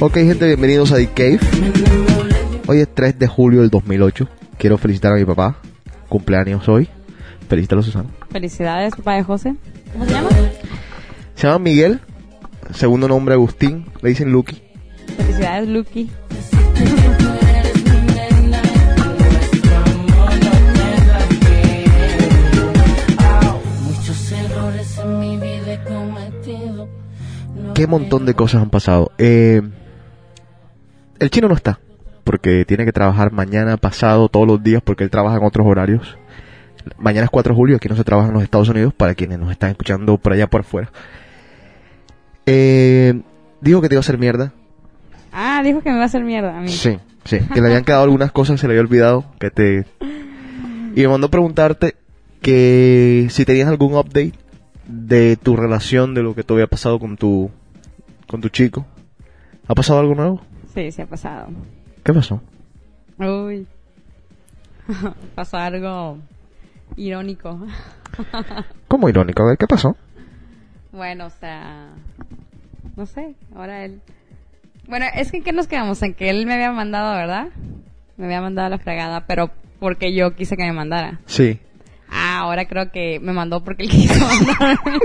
[0.00, 1.40] Ok, gente, bienvenidos a The Cave.
[2.68, 4.28] Hoy es 3 de julio del 2008.
[4.56, 5.56] Quiero felicitar a mi papá.
[6.08, 6.88] Cumpleaños hoy.
[7.48, 8.08] Felicítalo, Susana.
[8.30, 9.56] Felicidades, papá de José.
[9.92, 10.28] ¿Cómo se llama?
[11.34, 12.00] Se llama Miguel.
[12.72, 13.86] Segundo nombre Agustín.
[14.00, 14.62] Le dicen Lucky.
[15.16, 16.08] Felicidades, Lucky.
[27.74, 29.10] Qué montón de cosas han pasado.
[29.18, 29.62] Eh,
[31.18, 31.78] el chino no está.
[32.24, 36.18] Porque tiene que trabajar mañana, pasado, todos los días, porque él trabaja en otros horarios.
[36.98, 39.38] Mañana es 4 de julio, aquí no se trabaja en los Estados Unidos, para quienes
[39.38, 40.90] nos están escuchando por allá por afuera.
[42.46, 43.20] Eh,
[43.60, 44.52] dijo que te iba a hacer mierda.
[45.32, 46.68] Ah, dijo que me va a hacer mierda a mí.
[46.68, 47.40] Sí, sí.
[47.52, 49.24] Que le habían quedado algunas cosas, se le había olvidado.
[49.38, 49.86] Que te.
[50.94, 51.94] Y me mandó a preguntarte
[52.40, 54.32] que si tenías algún update
[54.86, 57.50] de tu relación, de lo que te había pasado con tu.
[58.26, 58.86] con tu chico.
[59.66, 60.40] ¿Ha pasado algo nuevo?
[60.78, 61.48] Sí, sí ha pasado.
[62.04, 62.40] ¿Qué pasó?
[63.18, 63.66] Uy.
[65.34, 66.18] pasó algo
[66.96, 67.66] irónico.
[68.86, 69.42] ¿Cómo irónico?
[69.58, 69.96] ¿qué pasó?
[70.92, 71.88] Bueno, o sea,
[72.94, 74.00] no sé, ahora él.
[74.86, 76.00] Bueno, es que ¿en qué nos quedamos?
[76.04, 77.48] En que él me había mandado, ¿verdad?
[78.16, 81.18] Me había mandado la fregada, pero porque yo quise que me mandara.
[81.26, 81.58] Sí.
[82.08, 85.00] Ah, ahora creo que me mandó porque él quiso mandarme.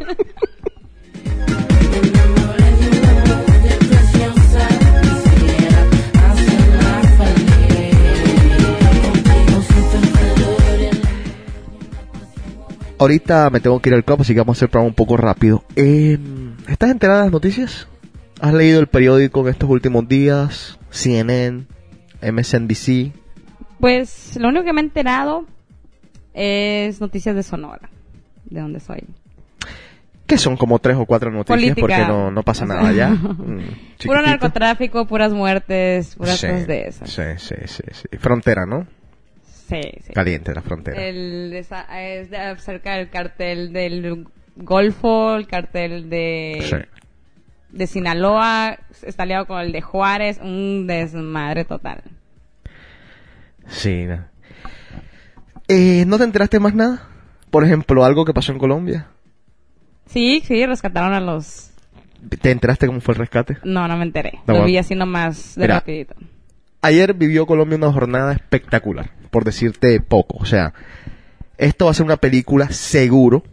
[12.99, 14.95] Ahorita me tengo que ir al club, así que vamos a hacer el programa un
[14.95, 15.63] poco rápido.
[15.75, 16.17] Eh,
[16.67, 17.87] ¿Estás enterada de las noticias?
[18.39, 20.77] ¿Has leído el periódico en estos últimos días?
[20.89, 21.65] CNN,
[22.21, 23.11] MSNBC.
[23.79, 25.45] Pues lo único que me he enterado
[26.33, 27.89] es noticias de Sonora,
[28.45, 29.03] de donde soy.
[30.25, 31.81] Que son como tres o cuatro noticias Política.
[31.81, 33.09] porque no, no pasa O sea, nada allá.
[33.43, 37.09] Mm, Puro narcotráfico, puras muertes, puras Sí, cosas de esas.
[37.09, 38.17] Sí, sí, sí, sí.
[38.17, 38.87] Frontera, ¿no?
[39.67, 40.13] Sí, sí.
[40.13, 41.01] Caliente la frontera.
[41.01, 46.75] El, esa- es de- cerca del cartel del Golfo, el cartel de, Sí.
[47.77, 52.01] de Sinaloa, está aliado con el de Juárez, un desmadre total.
[53.67, 54.05] Sí.
[54.05, 54.29] na.
[55.67, 57.07] Eh, ¿No te enteraste más nada?
[57.49, 59.07] Por ejemplo, algo que pasó en Colombia.
[60.07, 61.71] Sí, sí, rescataron a los...
[62.41, 63.57] ¿Te enteraste cómo fue el rescate?
[63.63, 64.39] No, no me enteré.
[64.47, 65.75] No, Lo vi así nomás de Mira.
[65.75, 66.15] rapidito.
[66.83, 70.37] Ayer vivió Colombia una jornada espectacular, por decirte poco.
[70.39, 70.73] O sea,
[71.57, 73.43] esto va a ser una película seguro.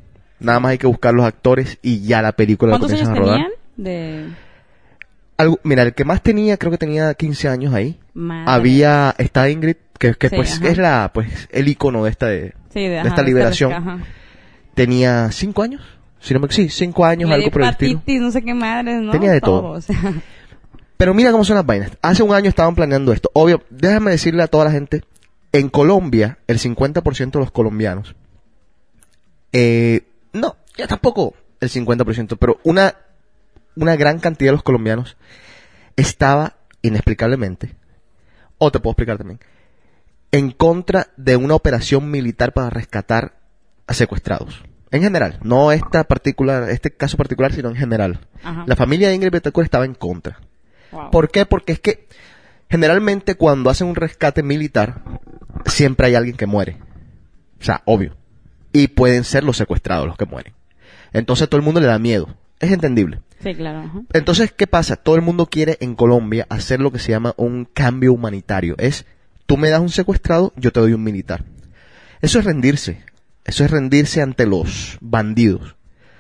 [0.41, 3.15] Nada más hay que buscar los actores y ya la película la ¿Cuántos años a
[3.15, 3.35] rodar.
[3.37, 3.53] tenían?
[3.77, 4.27] De...
[5.37, 7.99] Algo, mira, el que más tenía, creo que tenía 15 años ahí.
[8.13, 8.45] Madre.
[8.53, 10.69] Había, está Ingrid, que, que Sí, pues ajá.
[10.69, 14.03] es la, pues, el icono de esta, de, Sí, de, de ajá, esta liberación.
[14.75, 15.83] tenía 5 años.
[16.21, 17.93] Si no me, sí, 5 años, algo por el estilo.
[17.93, 19.13] hepatitis, no sé qué madres, ¿no?
[19.13, 19.63] Tenía de todo.
[19.71, 19.95] o sea,
[21.01, 21.93] Pero mira cómo son las vainas.
[22.03, 23.31] Hace un año estaban planeando esto.
[23.33, 25.03] Obvio, déjame decirle a toda la gente,
[25.51, 28.15] en Colombia, el 50% de los colombianos,
[29.51, 30.03] eh,
[30.35, 32.97] no, ya tampoco el 50%, pero una,
[33.77, 35.17] una gran cantidad de los colombianos
[35.97, 37.75] estaba, inexplicablemente,
[38.59, 39.41] o te puedo explicar también,
[40.33, 43.37] en contra de una operación militar para rescatar
[43.87, 44.63] a secuestrados.
[44.91, 48.29] En general, no esta particular, este caso particular, sino en general.
[48.43, 48.65] Ajá.
[48.67, 50.39] La familia de Ingrid Betancourt estaba en contra.
[50.93, 51.11] Wow.
[51.11, 51.47] ¿Por qué?
[51.47, 52.07] Porque es que
[52.69, 55.03] generalmente cuando hacen un rescate militar,
[55.67, 56.79] siempre hay alguien que muere.
[57.61, 58.17] O sea, obvio.
[58.73, 60.55] Y pueden ser los secuestrados los que mueren.
[61.13, 62.29] Entonces todo el mundo le da miedo.
[62.61, 63.21] Es entendible.
[63.43, 63.81] Sí, claro.
[63.81, 64.03] ajá.
[64.13, 64.97] Entonces, ¿qué pasa?
[64.97, 68.75] Todo el mundo quiere en Colombia hacer lo que se llama un cambio humanitario.
[68.79, 69.07] Es,
[69.47, 71.45] tú me das un secuestrado, yo te doy un militar.
[72.21, 73.03] Eso es rendirse.
[73.45, 75.75] Eso es rendirse ante los bandidos.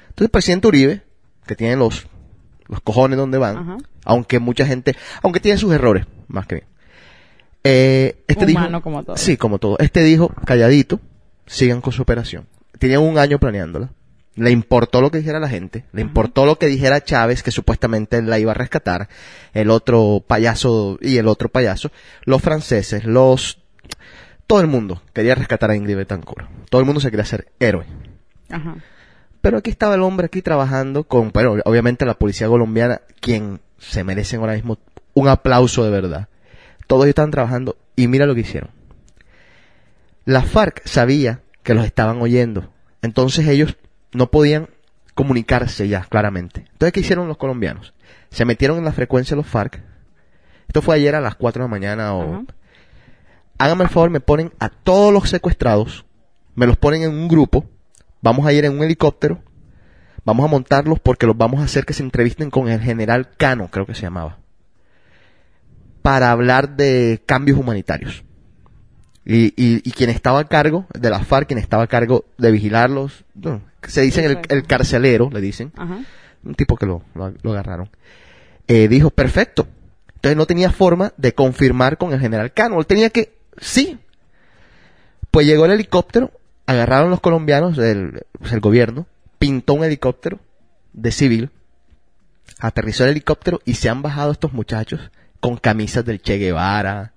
[0.09, 1.03] Entonces, el presidente Uribe,
[1.47, 2.07] que tiene los,
[2.67, 3.77] los cojones donde van, Ajá.
[4.11, 6.67] Aunque mucha gente, aunque tiene sus errores, más que bien.
[7.63, 9.17] Eh, este Humano dijo, como todo.
[9.17, 9.79] Sí, como todo.
[9.79, 10.99] Este dijo, calladito,
[11.47, 12.47] sigan con su operación.
[12.79, 13.91] Tenían un año planeándola.
[14.35, 18.23] Le importó lo que dijera la gente, le importó lo que dijera Chávez, que supuestamente
[18.23, 19.09] la iba a rescatar,
[19.53, 21.91] el otro payaso y el otro payaso,
[22.25, 23.59] los franceses, los...
[24.47, 26.49] Todo el mundo quería rescatar a Ingrid Betancourt.
[26.71, 27.87] Todo el mundo se quería hacer héroe.
[28.49, 28.77] Ajá.
[29.41, 34.05] Pero aquí estaba el hombre aquí trabajando con, bueno, obviamente la policía colombiana, quien se
[34.05, 34.79] merecen ahora mismo
[35.15, 36.29] un aplauso de verdad.
[36.87, 38.71] Todos ellos estaban trabajando y mira lo que hicieron.
[40.25, 42.73] La FARC sabía que los estaban oyendo.
[43.03, 43.77] Entonces ellos
[44.13, 44.69] no podían
[45.15, 46.67] comunicarse ya claramente.
[46.73, 47.95] Entonces, ¿qué hicieron los colombianos?
[48.31, 49.83] Se metieron en la frecuencia de los FARC.
[50.69, 52.45] Esto fue ayer a las 4 de la mañana o...
[53.59, 56.07] Háganme el favor, me ponen a todos los secuestrados,
[56.55, 57.69] me los ponen en un grupo,
[58.23, 59.43] vamos a ir en un helicóptero,
[60.25, 63.69] vamos a montarlos porque los vamos a hacer que se entrevisten con el general Cano,
[63.71, 64.39] creo que se llamaba.
[66.03, 68.25] para hablar de cambios humanitarios.
[69.25, 72.51] Y, y, y quien estaba a cargo de la FARC, quien estaba a cargo de
[72.51, 75.99] vigilarlos, no, se dicen el, carcelero, le dicen, Ajá.
[76.43, 77.91] un tipo que lo, lo, lo agarraron,
[78.67, 79.69] eh, dijo, perfecto.
[80.15, 82.79] Entonces no tenía forma de confirmar con el general Cano.
[82.79, 83.99] Él tenía que, sí.
[85.31, 86.31] Pues llegó el helicóptero,
[86.67, 89.07] agarraron los colombianos, el, el gobierno,
[89.41, 90.39] pintó un helicóptero
[90.93, 91.51] de civil,
[92.61, 95.11] aterrizó el helicóptero y se han bajado estos muchachos
[95.41, 97.15] con camisas del Che Guevara,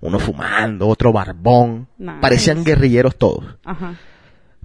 [0.00, 2.18] uno fumando, otro barbón, Nice.
[2.20, 3.44] parecían guerrilleros todos.
[3.64, 3.94] Ajá.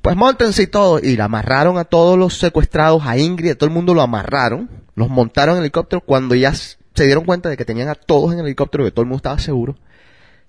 [0.02, 1.00] Pues montense y todo.
[1.00, 4.70] Y la amarraron a todos los secuestrados, a Ingrid, a todo el mundo lo amarraron.
[4.96, 6.02] Los montaron en el helicóptero.
[6.02, 9.02] Cuando ya se dieron cuenta de que tenían a todos en el helicóptero, que todo
[9.04, 9.76] el mundo estaba seguro,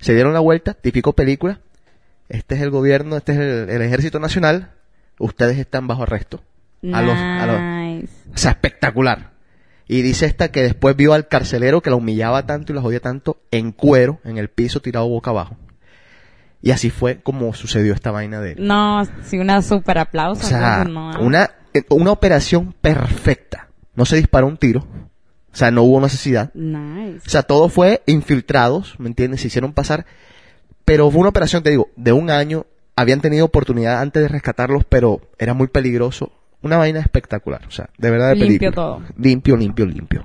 [0.00, 1.60] se dieron la vuelta, típico película.
[2.30, 4.72] Este es el gobierno, este es el, el ejército nacional.
[5.18, 6.42] Ustedes están bajo arresto.
[6.92, 9.32] A los, a los- o sea, espectacular.
[9.88, 13.00] Y dice esta que después vio al carcelero que la humillaba tanto y la jodía
[13.00, 15.56] tanto en cuero, en el piso, tirado boca abajo.
[16.60, 18.54] Y así fue como sucedió esta vaina de...
[18.56, 20.44] No, sí, una super aplauso.
[20.44, 21.18] O sea, no.
[21.20, 21.50] una,
[21.88, 23.68] una operación perfecta.
[23.94, 24.80] No se disparó un tiro.
[25.52, 26.52] O sea, no hubo necesidad.
[26.54, 27.22] Nice.
[27.26, 29.40] O sea, todo fue infiltrados, ¿me entiendes?
[29.40, 30.04] Se hicieron pasar.
[30.84, 32.66] Pero fue una operación, te digo, de un año.
[32.98, 36.32] Habían tenido oportunidad antes de rescatarlos, pero era muy peligroso.
[36.62, 37.60] Una vaina espectacular.
[37.68, 38.72] O sea, de verdad de Limpio película.
[38.72, 39.02] todo.
[39.16, 40.24] Limpio, limpio, limpio.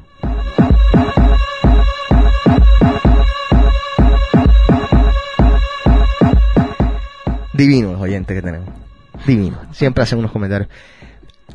[7.53, 8.69] Divino los oyentes que tenemos.
[9.27, 9.59] Divino.
[9.71, 10.69] Siempre hacen unos comentarios.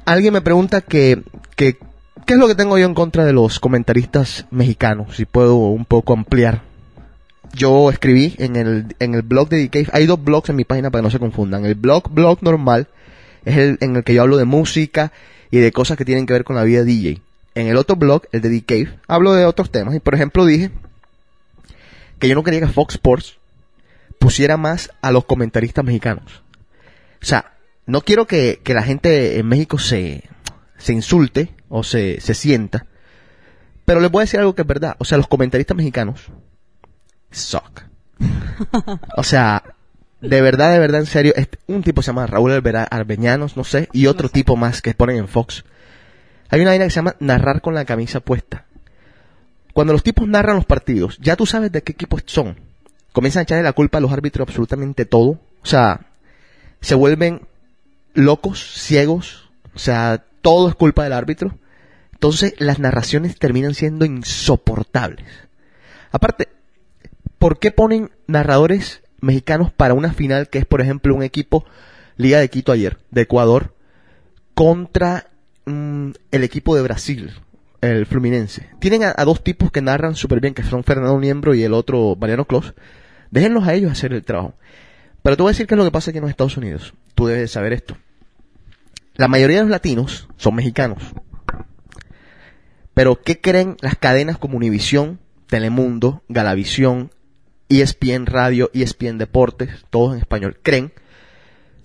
[0.05, 1.23] Alguien me pregunta que,
[1.57, 1.79] que,
[2.25, 5.17] ¿qué es lo que tengo yo en contra de los comentaristas mexicanos?
[5.17, 6.63] Si puedo un poco ampliar.
[7.55, 10.91] Yo escribí en el, en el blog de DK, hay dos blogs en mi página
[10.91, 11.65] para que no se confundan.
[11.65, 12.89] El blog, blog normal,
[13.45, 15.13] es el en el que yo hablo de música
[15.51, 17.21] y de cosas que tienen que ver con la vida DJ.
[17.55, 19.95] En el otro blog, el de DK, hablo de otros temas.
[19.95, 20.71] Y por ejemplo dije
[22.19, 23.39] que yo no quería que Fox Sports
[24.19, 26.43] pusiera más a los comentaristas mexicanos.
[27.23, 27.53] O sea,
[27.87, 30.25] no quiero que, que la gente en México se,
[30.77, 32.87] se insulte o se, se sienta.
[33.85, 34.97] Pero les voy a decir algo que es verdad.
[34.99, 36.31] O sea, los comentaristas mexicanos
[37.31, 37.83] suck.
[39.17, 39.63] o sea,
[40.21, 43.89] de verdad, de verdad, en serio, este- un tipo se llama Raúl Arbeñanos, no sé,
[43.93, 45.65] y otro tipo más que ponen en Fox.
[46.51, 48.65] Hay una vaina que se llama narrar con la camisa puesta.
[49.75, 52.59] Cuando los tipos narran los partidos, ya tú sabes de qué equipos son.
[53.13, 55.39] Comienzan a echarle la culpa a los árbitros absolutamente todo.
[55.63, 56.01] O sea,
[56.81, 57.43] se vuelven
[58.15, 59.51] locos, ciegos.
[59.75, 61.57] O sea, todo es culpa del árbitro.
[62.13, 65.27] Entonces, las narraciones terminan siendo insoportables.
[66.11, 66.49] Aparte,
[67.39, 71.65] ¿por qué ponen narradores mexicanos para una final que es, por ejemplo, un equipo
[72.17, 73.75] Liga de Quito ayer, de Ecuador,
[74.55, 75.29] contra
[75.67, 77.33] mm, el equipo de Brasil,
[77.81, 78.69] el Fluminense?
[78.81, 82.17] Tienen a, dos tipos que narran súper bien, que son Fernando Niembro y el otro
[82.21, 82.75] Mariano Clos.
[83.31, 84.55] Déjenlos a ellos hacer el trabajo.
[85.23, 86.95] Pero te voy a decir qué es lo que pasa aquí en los Estados Unidos.
[87.15, 87.97] Tú debes saber esto.
[89.15, 91.03] La mayoría de los latinos son mexicanos.
[92.95, 97.11] Pero ¿qué creen las cadenas como Univisión, Telemundo, Galavisión,
[97.69, 100.59] ESPN Radio, ESPN Deportes, todos en español?
[100.63, 100.93] Creen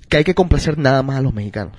[0.09, 1.77] que hay que complacer nada más a los mexicanos.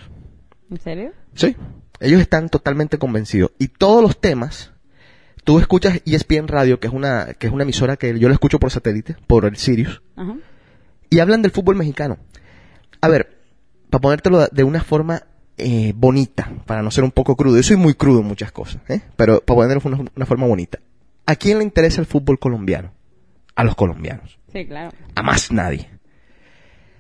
[0.71, 1.12] ¿En serio?
[1.35, 1.56] Sí.
[2.01, 3.53] Ellos están totalmente convencidos.
[3.59, 4.73] Y todos los temas,
[5.44, 8.58] tú escuchas ESPN Radio, que es una, que es una emisora que yo la escucho
[8.58, 10.37] por satélite, por el Sirius, Ajá.
[11.11, 12.19] y hablan del fútbol mexicano.
[13.01, 13.39] A ver,
[13.91, 15.23] para ponértelo de una forma
[15.56, 17.56] eh, bonita, para no ser un poco crudo.
[17.56, 19.03] Yo soy muy crudo en muchas cosas, ¿eh?
[19.17, 20.81] pero para ponerlo de una, una forma bonita.
[21.27, 22.93] ¿A quién le interesa el fútbol colombiano?
[23.55, 24.39] A los colombianos.
[24.53, 24.93] Sí, claro.
[25.15, 25.91] A más nadie.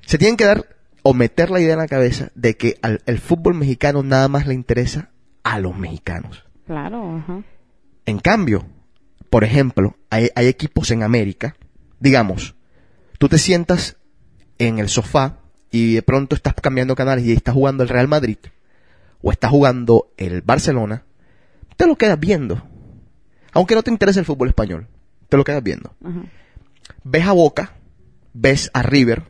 [0.06, 0.66] Se tienen que dar
[1.02, 4.46] o meter la idea en la cabeza de que al el fútbol mexicano nada más
[4.46, 5.10] le interesa
[5.42, 6.44] a los mexicanos.
[6.66, 7.42] Claro, ajá.
[8.06, 8.66] En cambio,
[9.30, 11.56] por ejemplo, hay, hay equipos en América,
[12.00, 12.54] digamos,
[13.18, 13.96] tú te sientas
[14.58, 15.38] en el sofá
[15.70, 18.38] y de pronto estás cambiando canales y estás jugando el Real Madrid
[19.22, 21.04] o estás jugando el Barcelona,
[21.76, 22.62] te lo quedas viendo.
[23.52, 24.86] Aunque no te interese el fútbol español,
[25.28, 25.94] te lo quedas viendo.
[26.04, 26.22] Ajá.
[27.04, 27.74] Ves a Boca,
[28.32, 29.24] ves a River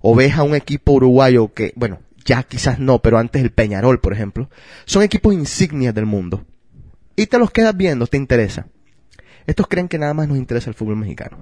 [0.00, 4.00] o ves a un equipo uruguayo que, bueno, ya quizás no, pero antes el Peñarol,
[4.00, 4.48] por ejemplo,
[4.84, 6.44] son equipos insignias del mundo.
[7.16, 8.66] Y te los quedas viendo, te interesa.
[9.46, 11.38] Estos creen que nada más nos interesa el fútbol mexicano.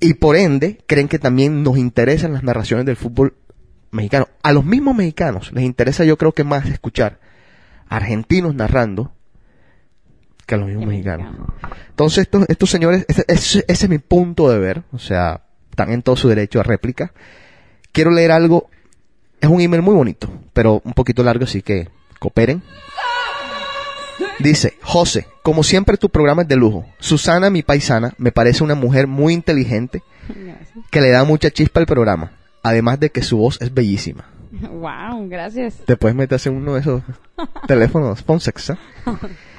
[0.00, 3.34] Y por ende, creen que también nos interesan las narraciones del fútbol
[3.90, 4.28] mexicano.
[4.42, 7.20] A los mismos mexicanos les interesa yo creo que más escuchar
[7.88, 9.12] argentinos narrando
[10.50, 11.32] que a los mismos mexicanos.
[11.32, 11.54] mexicano.
[11.88, 15.90] Entonces estos, estos señores, ese, ese- ese es mi punto de ver, o sea, están
[15.92, 17.12] en todo su derecho a réplica.
[17.92, 18.68] Quiero leer algo,
[19.40, 21.88] es un email muy bonito, pero un poquito largo, así que
[22.18, 22.62] cooperen.
[24.38, 26.86] Dice, José, como siempre tu programa es de lujo.
[26.98, 30.02] Susana, mi paisana, me parece una mujer muy inteligente
[30.90, 32.32] que le da mucha chispa al programa.
[32.62, 34.24] Además de que su voz es bellísima.
[34.60, 35.76] Wow, gracias.
[35.86, 37.02] Te puedes meterse en uno de esos
[37.68, 38.72] teléfonos Fonsex.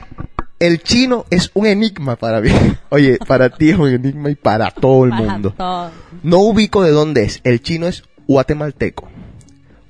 [0.61, 2.51] El chino es un enigma para mí.
[2.89, 5.55] Oye, para ti es un enigma y para todo el Para mundo.
[5.57, 5.89] todo.
[6.21, 7.41] No ubico de dónde es.
[7.43, 9.09] El chino es guatemalteco.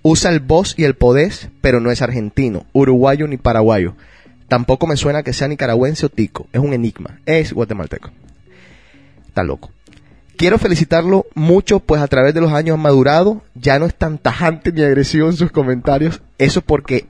[0.02, 3.96] Usa el vos y el podés, pero no es argentino, uruguayo ni paraguayo.
[4.48, 6.48] Tampoco me suena que sea nicaragüense o tico.
[6.54, 7.20] Es un enigma.
[7.26, 8.10] Es guatemalteco.
[9.28, 9.72] Está loco.
[10.38, 13.44] Quiero felicitarlo mucho, pues a través de los años ha madurado.
[13.56, 16.22] Ya no es tan tajante ni agresivo en sus comentarios.
[16.38, 17.08] Eso porque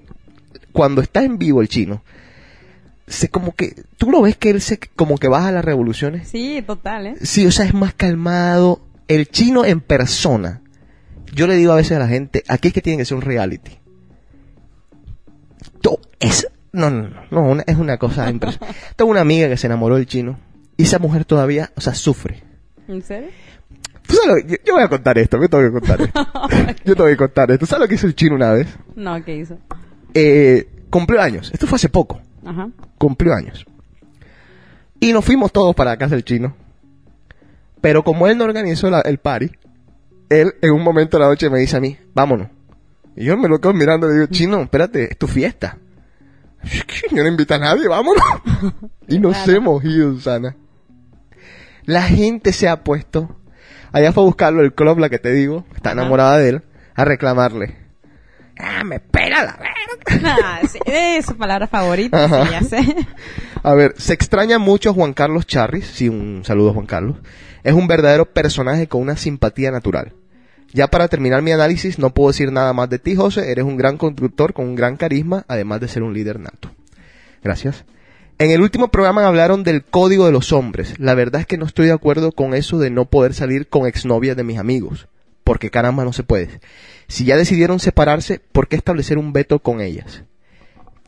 [0.72, 2.02] cuando está en vivo el chino,
[3.08, 6.28] se como que, tú lo ves que él se como que baja las revoluciones.
[6.30, 7.16] Sí, total, ¿eh?
[7.22, 8.82] Sí, o sea, es más calmado.
[9.08, 10.62] El chino en persona.
[11.34, 13.22] Yo le digo a veces a la gente, aquí es que tiene que ser un
[13.24, 13.72] reality.
[16.20, 18.78] Es, no, no, no, una- es una cosa impresionante.
[18.96, 20.38] Tengo una amiga que se enamoró del chino
[20.78, 22.44] y esa mujer todavía, o sea, sufre.
[22.88, 23.30] ¿En serio?
[24.06, 26.28] ¿Tú sabes lo que- yo, yo voy a contar esto, yo tengo que contar esto.
[26.86, 27.66] yo te voy a contar esto.
[27.66, 28.68] ¿Sabes lo que hizo el chino una vez?
[28.96, 29.58] No, ¿qué hizo?
[30.14, 31.50] Eh, cumplió años.
[31.52, 32.22] Esto fue hace poco.
[32.46, 32.70] Ajá.
[32.98, 33.66] cumplió años.
[35.00, 36.56] Y nos fuimos todos para la casa del chino.
[37.82, 39.50] Pero como él no organizó la- el party,
[40.30, 42.48] él en un momento de la noche me dice a mí, vámonos.
[43.16, 45.78] Y yo me lo quedo mirando y le digo, chino, espérate, es tu fiesta.
[47.12, 48.24] Yo no invito a nadie, vámonos.
[49.08, 49.52] y nos Claro.
[49.58, 50.56] hemos ido, Susana.
[51.86, 53.36] La gente se ha puesto,
[53.92, 56.62] allá fue a buscarlo el club, la que te digo, está enamorada de él,
[56.94, 57.76] a reclamarle.
[58.62, 60.38] Ah, me pela la verga.
[60.44, 62.46] Ah, sí, es su palabra favorita, Ajá.
[62.46, 62.96] sí, ya sé.
[63.64, 67.18] A ver, se extraña mucho a Juan Carlos Charris, sí, un saludo a Juan Carlos.
[67.64, 70.14] Es un verdadero personaje con una simpatía natural.
[70.74, 73.52] Ya para terminar mi análisis, no puedo decir nada más de ti, José.
[73.52, 76.72] Eres un gran conductor con un gran carisma, además de ser un líder nato.
[77.44, 77.84] Gracias.
[78.40, 80.96] En el último programa hablaron del código de los hombres.
[80.98, 83.86] La verdad es que no estoy de acuerdo con eso de no poder salir con
[83.86, 85.08] exnovias de mis amigos.
[85.44, 86.62] Porque caramba no se puede.
[87.08, 90.24] Si ya decidieron separarse, ¿por qué establecer un veto con ellas?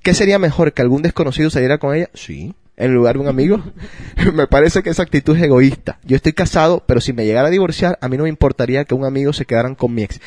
[0.01, 2.09] ¿Qué sería mejor que algún desconocido saliera con ella?
[2.13, 2.53] Sí.
[2.75, 3.63] En lugar de un amigo.
[4.33, 5.99] me parece que esa actitud es egoísta.
[6.03, 8.95] Yo estoy casado, pero si me llegara a divorciar, a mí no me importaría que
[8.95, 10.19] un amigo se quedaran con mi ex.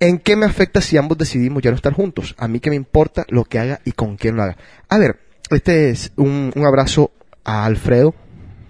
[0.00, 2.36] ¿En qué me afecta si ambos decidimos ya no estar juntos?
[2.38, 4.56] A mí que me importa lo que haga y con quién lo haga.
[4.88, 5.18] A ver,
[5.50, 7.10] este es un, un abrazo
[7.42, 8.14] a Alfredo.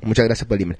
[0.00, 0.78] Muchas gracias por el email.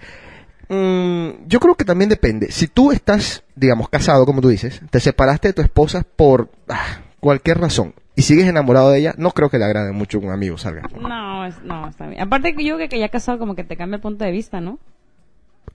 [0.68, 2.50] Mm, yo creo que también depende.
[2.52, 6.98] Si tú estás, digamos, casado, como tú dices, te separaste de tu esposa por ah,
[7.20, 10.32] cualquier razón y sigues enamorado de ella, no creo que le agrade mucho que un
[10.32, 10.82] amigo salga.
[11.00, 12.20] No, es, no, está bien.
[12.20, 14.60] Aparte que yo creo que ya casado como que te cambia el punto de vista,
[14.60, 14.78] ¿no?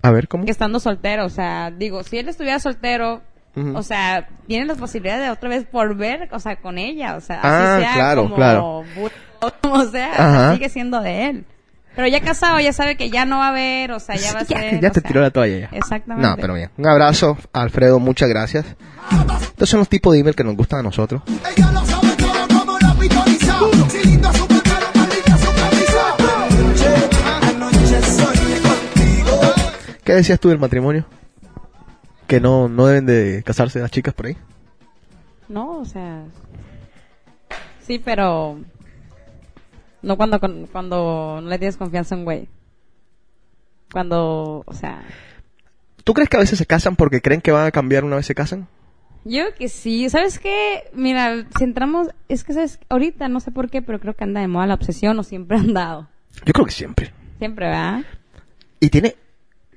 [0.02, 0.44] A ver, ¿cómo?
[0.46, 3.22] Que estando soltero, o sea, digo, si él estuviera soltero,
[3.56, 7.40] o sea, tiene las posibilidades de otra vez volver, o sea, con ella, o sea,
[7.44, 8.84] Ah, así sea claro, como claro.
[8.96, 10.54] burro, como sea, Ajá.
[10.54, 11.46] sigue siendo de él.
[11.96, 14.40] Pero ya casado, ya sabe que ya no va a haber, o sea, ya va
[14.40, 14.82] a ya, ser.
[14.82, 15.78] ya te sea, tiró la toalla ya.
[15.78, 16.28] Exactamente.
[16.28, 16.72] No, pero bien.
[16.78, 18.66] Un abrazo, Alfredo, muchas gracias.
[19.42, 21.22] Estos son los tipos de email que nos gustan a nosotros.
[30.04, 31.06] ¿Qué decías tú del matrimonio?
[32.28, 34.38] Que no, no deben de casarse las chicas por ahí.
[35.48, 36.24] No, o sea.
[37.86, 38.60] Sí, pero.
[40.04, 42.48] No cuando, cuando no le tienes confianza a un güey.
[43.92, 45.04] Cuando, o sea.
[46.04, 48.26] ¿Tú crees que a veces se casan porque creen que van a cambiar una vez
[48.26, 48.68] se casan?
[49.24, 50.10] Yo que sí.
[50.10, 50.92] ¿Sabes qué?
[50.94, 52.10] Mira, si entramos.
[52.28, 52.80] Es que, ¿sabes?
[52.90, 55.58] Ahorita no sé por qué, pero creo que anda de moda la obsesión o siempre
[55.58, 56.10] ha andado.
[56.46, 57.14] Yo creo que siempre.
[57.40, 58.04] Siempre, ¿verdad?
[58.82, 59.16] Y tiene,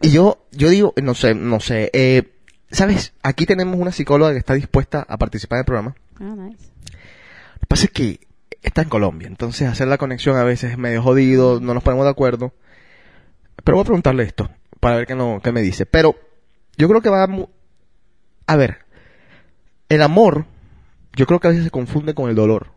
[0.02, 2.32] y yo, yo digo, no sé, no sé, eh,
[2.70, 3.12] ¿sabes?
[3.22, 5.94] Aquí tenemos una psicóloga que está dispuesta a participar en el programa.
[6.18, 6.66] Ah, nice.
[7.54, 8.25] Lo que pasa es que
[8.68, 12.04] está en Colombia, entonces hacer la conexión a veces es medio jodido, no nos ponemos
[12.04, 12.52] de acuerdo.
[13.64, 14.48] Pero voy a preguntarle esto,
[14.80, 15.86] para ver qué, no, qué me dice.
[15.86, 16.14] Pero
[16.76, 17.48] yo creo que va mu-
[18.46, 18.78] a ver,
[19.88, 20.46] el amor,
[21.14, 22.68] yo creo que a veces se confunde con el dolor.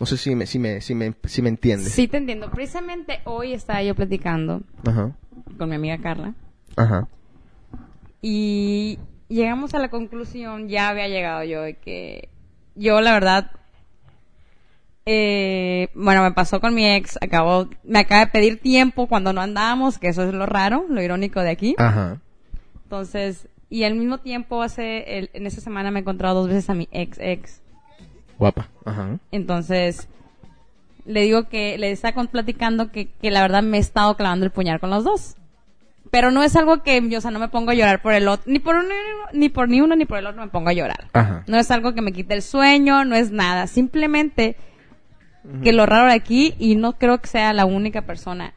[0.00, 1.92] No sé si me, si me, si me, si me entiendes.
[1.92, 2.50] Sí, te entiendo.
[2.50, 5.12] Precisamente hoy estaba yo platicando Ajá,
[5.58, 6.34] con mi amiga Carla.
[6.76, 7.06] ajá.
[8.20, 12.28] Y llegamos a la conclusión, ya había llegado yo, de que
[12.74, 13.50] yo la verdad,
[15.06, 19.40] eh, bueno, me pasó con mi ex, acabó, me acaba de pedir tiempo cuando no
[19.40, 21.74] andábamos, que eso es lo raro, lo irónico de aquí.
[21.78, 22.20] Ajá.
[22.84, 26.68] Entonces, y al mismo tiempo hace, el- en esa semana me he encontrado dos veces
[26.70, 27.60] a mi ex ex.
[28.38, 28.68] Guapa.
[28.84, 29.18] Ajá.
[29.30, 30.08] Entonces,
[31.04, 34.52] le digo que le está platicando que, que la verdad me he estado clavando el
[34.52, 35.36] puñal con los dos.
[36.10, 38.28] Pero no es algo que, yo, o sea, no me pongo a llorar por el
[38.28, 38.88] otro, ni por uno,
[39.32, 41.08] ni por ni uno ni por el otro me pongo a llorar.
[41.14, 41.42] Ajá.
[41.46, 43.66] No es algo que me quite el sueño, no es nada.
[43.66, 44.56] Simplemente
[45.62, 48.54] que lo raro de aquí, y no creo que sea la única persona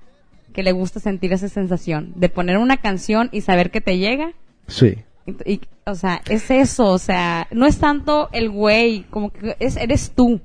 [0.54, 4.34] que le gusta sentir esa sensación de poner una canción y saber que te llega.
[4.68, 4.96] Sí.
[5.26, 9.56] Y, y, o sea, es eso, o sea, no es tanto el güey, como que
[9.60, 10.40] es, eres tú.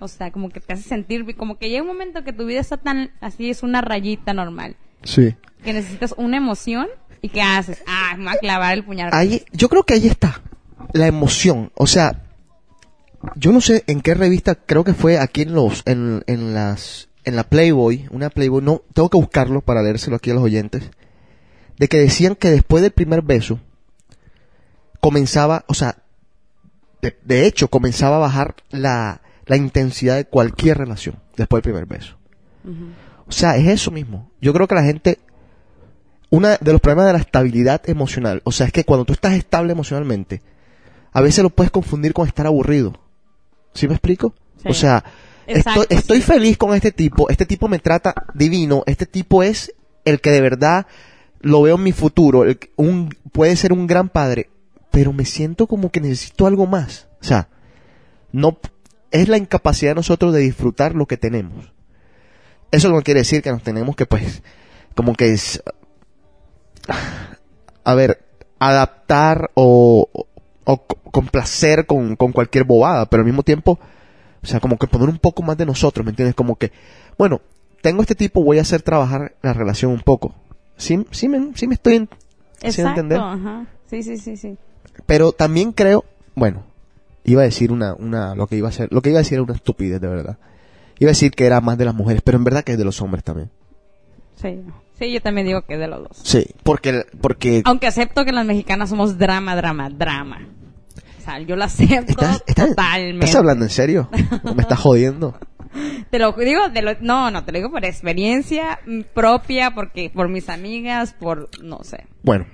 [0.00, 2.60] O sea, como que te hace sentir, como que llega un momento que tu vida
[2.60, 5.34] está tan, así es una rayita normal, Sí.
[5.62, 6.88] que necesitas una emoción
[7.20, 7.82] y ¿qué haces?
[7.86, 9.10] Ah, me voy a clavar el puñal.
[9.12, 10.40] Ahí, yo creo que ahí está
[10.92, 11.70] la emoción.
[11.74, 12.20] O sea,
[13.36, 17.08] yo no sé en qué revista, creo que fue aquí en los, en, en las,
[17.24, 20.90] en la Playboy, una Playboy, no, tengo que buscarlo para leérselo aquí a los oyentes,
[21.78, 23.60] de que decían que después del primer beso,
[25.00, 25.96] comenzaba, o sea,
[27.00, 31.86] de, de hecho, comenzaba a bajar la, la intensidad de cualquier relación después del primer
[31.86, 32.16] beso.
[33.26, 34.30] O sea, es eso mismo.
[34.40, 35.18] Yo creo que la gente,
[36.30, 39.34] una de los problemas de la estabilidad emocional, o sea, es que cuando tú estás
[39.34, 40.42] estable emocionalmente,
[41.12, 43.01] a veces lo puedes confundir con estar aburrido.
[43.74, 44.34] ¿Sí me explico?
[44.62, 44.68] Sí.
[44.68, 45.04] O sea,
[45.46, 46.22] Exacto, estoy, estoy sí.
[46.24, 49.74] feliz con este tipo, este tipo me trata divino, este tipo es
[50.04, 50.86] el que de verdad
[51.40, 54.50] lo veo en mi futuro, el que- un, puede ser un gran padre,
[54.90, 57.08] pero me siento como que necesito algo más.
[57.20, 57.48] O sea,
[58.30, 58.58] no,
[59.10, 61.72] es la incapacidad de nosotros de disfrutar lo que tenemos.
[62.70, 64.42] Eso no quiere decir que nos tenemos que, pues,
[64.94, 65.62] como que es,
[67.84, 68.24] a ver,
[68.58, 70.08] adaptar o,
[70.64, 73.78] o- o co- complacer con, con cualquier bobada, pero al mismo tiempo,
[74.42, 76.34] o sea, como que poner un poco más de nosotros, ¿me entiendes?
[76.34, 76.72] Como que,
[77.18, 77.40] bueno,
[77.80, 80.34] tengo este tipo, voy a hacer trabajar la relación un poco.
[80.76, 82.08] Sí, sí me, sí me estoy en-
[82.62, 83.18] Exacto, entender.
[83.20, 83.66] ajá.
[83.88, 84.56] Sí, sí, sí, sí.
[85.06, 86.04] Pero también creo,
[86.34, 86.62] bueno,
[87.24, 89.34] iba a decir una, una, lo que iba a ser, lo que iba a decir
[89.34, 90.38] era una estupidez, de verdad.
[90.98, 92.84] Iba a decir que era más de las mujeres, pero en verdad que es de
[92.84, 93.50] los hombres también.
[94.36, 94.60] Sí.
[94.98, 96.18] Sí, yo también digo que es de los dos.
[96.22, 100.46] Sí, porque, porque Aunque acepto que las mexicanas somos drama, drama, drama.
[101.20, 103.24] O sea, yo lo acepto ¿Estás, estás- totalmente.
[103.26, 104.08] ¿Estás hablando en serio?
[104.44, 105.38] ¿O ¿Me estás jodiendo?
[106.10, 108.78] Te lo digo, de lo- no, no, te lo digo por experiencia
[109.14, 112.04] propia, porque por mis amigas, por, no sé.
[112.22, 112.46] Bueno,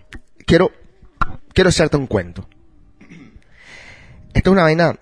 [0.46, 0.70] quiero,
[1.52, 2.46] quiero hacerte un cuento.
[4.32, 4.96] Esta es una vaina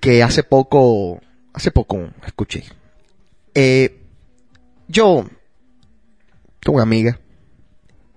[0.00, 1.20] que hace poco,
[1.52, 2.62] hace poco escuché.
[3.54, 4.00] Eh,
[4.86, 5.24] yo
[6.66, 7.18] tengo una amiga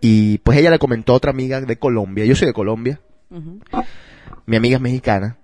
[0.02, 2.26] y pues ella le comentó a otra amiga de Colombia.
[2.26, 3.00] Yo soy de Colombia.
[4.46, 5.38] Mi amiga es mexicana.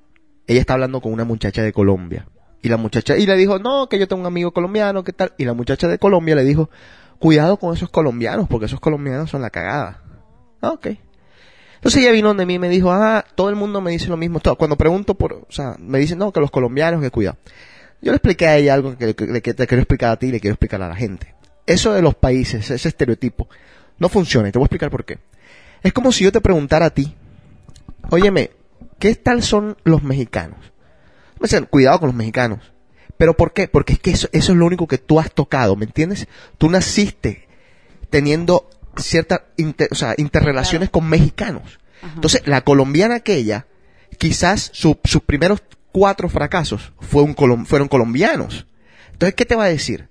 [0.47, 2.27] Ella está hablando con una muchacha de Colombia.
[2.61, 5.33] Y la muchacha, y le dijo, no, que yo tengo un amigo colombiano, ¿qué tal?
[5.37, 6.69] Y la muchacha de Colombia le dijo,
[7.19, 10.01] cuidado con esos colombianos, porque esos colombianos son la cagada.
[10.61, 10.87] Ah, ok.
[11.75, 14.17] Entonces ella vino donde mí y me dijo, ah, todo el mundo me dice lo
[14.17, 14.39] mismo.
[14.39, 17.37] Todo- Cuando pregunto por, o sea, me dicen, no, que los colombianos, que cuidado.
[18.01, 20.53] Yo le expliqué a ella algo que, te quiero explicar a ti y le quiero
[20.53, 21.34] explicar a la gente.
[21.65, 23.47] Eso de los países, ese estereotipo,
[23.97, 24.49] no funciona.
[24.49, 25.19] Y te voy a explicar por qué.
[25.83, 27.15] Es como si yo te preguntara a ti,
[28.09, 28.51] óyeme,
[28.99, 30.59] ¿qué tal son los mexicanos?
[31.39, 32.71] Me dicen, cuidado con los mexicanos.
[33.17, 33.67] ¿Pero por qué?
[33.67, 36.27] Porque es que eso, eso es lo único que tú has tocado, ¿me entiendes?
[36.57, 37.47] Tú naciste
[38.09, 41.79] teniendo ciertas inter- o sea, interrelaciones con mexicanos.
[42.15, 43.65] Entonces, la colombiana aquella,
[44.17, 48.67] quizás su- sus primeros cuatro fracasos fue un colom- fueron colombianos.
[49.13, 50.09] Entonces, ¿qué te va a decir?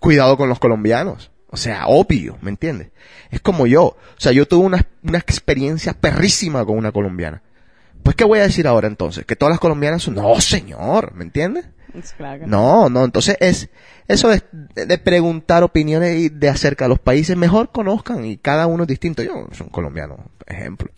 [0.00, 1.30] Cuidado con los colombianos.
[1.48, 2.90] O sea, obvio, ¿me entiendes?
[3.30, 3.84] Es como yo.
[3.84, 7.42] O sea, yo tuve una, una experiencia perrísima con una colombiana.
[8.02, 9.26] Pues, ¿qué voy a decir ahora entonces?
[9.26, 10.14] ¿Que todas las colombianas son?
[10.14, 11.66] No, señor, ¿me entiendes?
[11.94, 13.68] Es claro que No, no, entonces es
[14.06, 14.42] eso de,
[14.74, 18.88] de preguntar opiniones y de acerca de los países, mejor conozcan y cada uno es
[18.88, 19.22] distinto.
[19.22, 20.88] Yo soy un colombiano, ejemplo.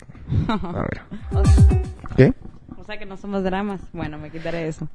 [0.47, 1.01] A ver.
[2.15, 2.33] ¿Qué?
[2.77, 3.81] O sea que no somos dramas.
[3.91, 4.87] Bueno, me quitaré eso.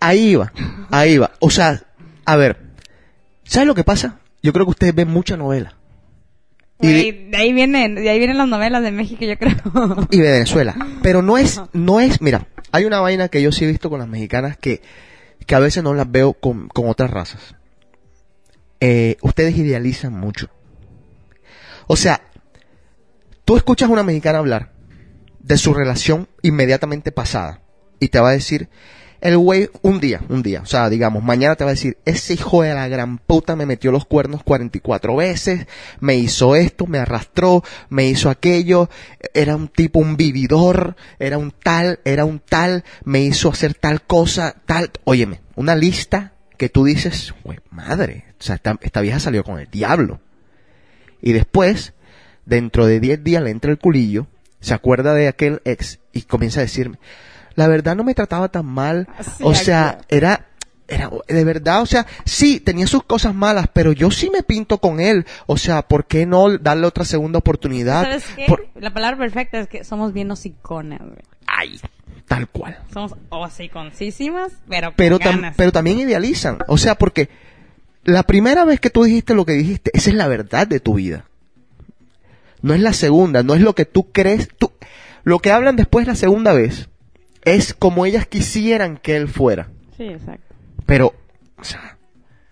[0.00, 0.52] Ahí va,
[0.90, 1.30] ahí va.
[1.40, 1.82] O sea,
[2.24, 2.67] a ver,
[3.48, 4.20] ¿sabes lo que pasa?
[4.42, 5.74] Yo creo que ustedes ven mucha novela.
[6.80, 9.56] Y, de ahí vienen, de ahí vienen las novelas de México, yo creo.
[10.10, 10.76] y de Venezuela.
[11.02, 13.98] Pero no es, no es, mira, hay una vaina que yo sí he visto con
[13.98, 14.80] las mexicanas que,
[15.44, 17.56] que a veces no las veo con, con otras razas.
[18.80, 20.50] Eh, ustedes idealizan mucho.
[21.88, 22.22] O sea,
[23.44, 24.72] tú escuchas a una mexicana hablar
[25.40, 27.62] de su relación inmediatamente pasada
[27.98, 28.68] y te va a decir,
[29.20, 32.34] el güey, un día, un día, o sea, digamos, mañana te va a decir, ese
[32.34, 35.66] hijo de la gran puta me metió los cuernos 44 veces,
[36.00, 38.88] me hizo esto, me arrastró, me hizo aquello,
[39.34, 44.02] era un tipo, un vividor, era un tal, era un tal, me hizo hacer tal
[44.02, 49.18] cosa, tal, óyeme, una lista que tú dices, güey, madre, o sea, esta, esta vieja
[49.18, 50.20] salió con el diablo.
[51.20, 51.94] Y después,
[52.46, 54.28] dentro de 10 días le entra el culillo,
[54.60, 56.98] se acuerda de aquel ex y comienza a decirme,
[57.58, 60.46] la verdad no me trataba tan mal, Sí, o sea, era,
[60.86, 64.78] era, de verdad, o sea, sí, tenía sus cosas malas, pero yo sí me pinto
[64.78, 68.02] con él, o sea, ¿por qué no darle otra segunda oportunidad?
[68.04, 68.44] ¿Sabes qué?
[68.46, 71.18] Por- La palabra perfecta es que somos bien hociconas, güey.
[71.48, 71.80] Ay,
[72.28, 72.78] tal cual.
[72.92, 75.54] Somos hociconcísimas, pero con Pero, tam- ganas.
[75.56, 76.58] pero también idealizan.
[76.68, 77.28] O sea, porque
[78.04, 80.94] la primera vez que tú dijiste lo que dijiste, esa es la verdad de tu
[80.94, 81.24] vida.
[82.62, 84.48] No es la segunda, no es lo que tú crees.
[84.56, 84.70] Tú,
[85.24, 86.88] lo que hablan después la segunda vez
[87.44, 89.68] es como ellas quisieran que él fuera.
[89.96, 90.54] Sí, exacto.
[90.86, 91.14] Pero,
[91.58, 91.98] o sea,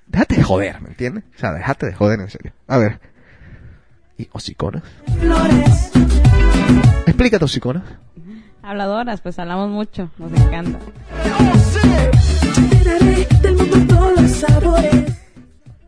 [0.06, 1.24] déjate de joder, ¿me entiendes?
[1.34, 2.52] O sea, déjate de joder en serio.
[2.66, 3.00] A ver.
[4.18, 4.82] ¿Y hociconas?
[5.20, 5.90] Flores,
[7.06, 7.84] Explícate, hociconas.
[8.62, 10.78] Habladoras, pues hablamos mucho, nos encanta.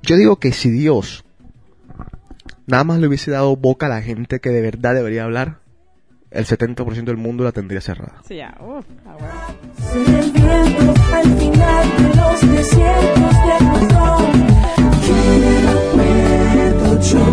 [0.03, 1.25] Yo digo que si Dios
[2.67, 5.59] nada más le hubiese dado boca a la gente que de verdad debería hablar,
[6.31, 8.21] el 70% del mundo la tendría cerrada.
[8.27, 9.35] Sí, ya, uff, ah, bueno.
[9.91, 14.33] Ser el viento al final de los desiertos de algodón.
[15.05, 15.15] Que
[15.65, 17.25] no puedo yo,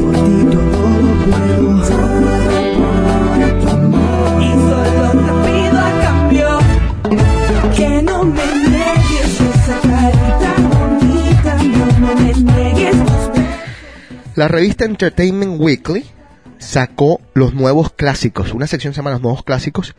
[0.00, 1.64] por ti todo lo puedo.
[1.86, 2.16] Todo
[3.36, 4.42] por tu amor.
[4.42, 6.48] Y solo te pido a cambio
[7.76, 11.52] que no me niegues esa carita bonita.
[11.62, 14.36] No, no me niegues tus besos.
[14.36, 16.04] La revista Entertainment Weekly
[16.60, 19.96] sacó los nuevos clásicos, una sección se llama los nuevos clásicos,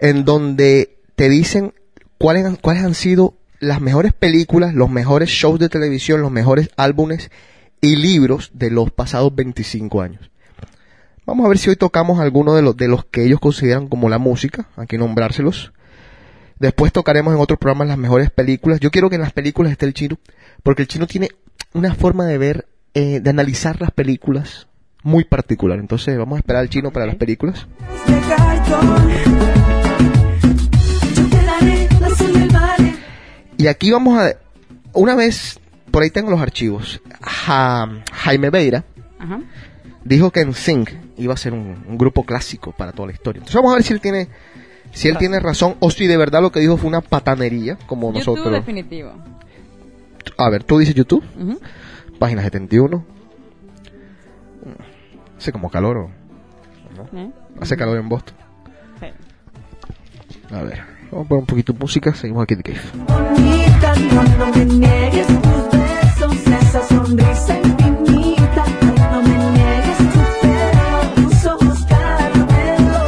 [0.00, 1.72] en donde te dicen
[2.18, 6.68] cuáles han, cuáles han sido las mejores películas, los mejores shows de televisión, los mejores
[6.76, 7.30] álbumes
[7.80, 10.30] y libros de los pasados 25 años.
[11.24, 14.08] Vamos a ver si hoy tocamos alguno de los, de los que ellos consideran como
[14.08, 15.72] la música, aquí nombrárselos.
[16.58, 18.80] Después tocaremos en otros programas las mejores películas.
[18.80, 20.18] Yo quiero que en las películas esté el chino,
[20.64, 21.28] porque el chino tiene
[21.72, 24.66] una forma de ver, eh, de analizar las películas
[25.02, 25.78] muy particular.
[25.78, 27.66] Entonces vamos a esperar al chino para las películas.
[33.56, 34.34] Y aquí vamos a...
[34.92, 35.60] Una vez,
[35.90, 38.84] por ahí tengo los archivos, Ja- Jaime Beira
[39.18, 39.40] Ajá.
[40.04, 43.38] dijo que en Sync iba a ser un, un grupo clásico para toda la historia.
[43.38, 44.28] Entonces vamos a ver si él tiene...
[44.92, 48.08] Si él tiene razón o si de verdad lo que dijo fue una patanería, como
[48.12, 48.52] YouTube nosotros.
[48.52, 49.12] definitivo.
[50.36, 51.58] A ver, tú dices YouTube, Ujú.
[52.18, 53.02] página 71.
[55.42, 56.08] Hace como calor o...
[57.16, 57.30] ¿Eh?
[57.60, 58.36] Hace calor en Boston.
[59.00, 59.06] Sí.
[60.54, 62.80] A ver, vamos a poner un poquito de música, seguimos aquí en The Cave.
[63.08, 70.20] bonita, no, no me niegues tus besos, esa sonrisa infinita, Ay, no me niegues tu
[70.42, 73.00] pelo, tus ojos caramelo,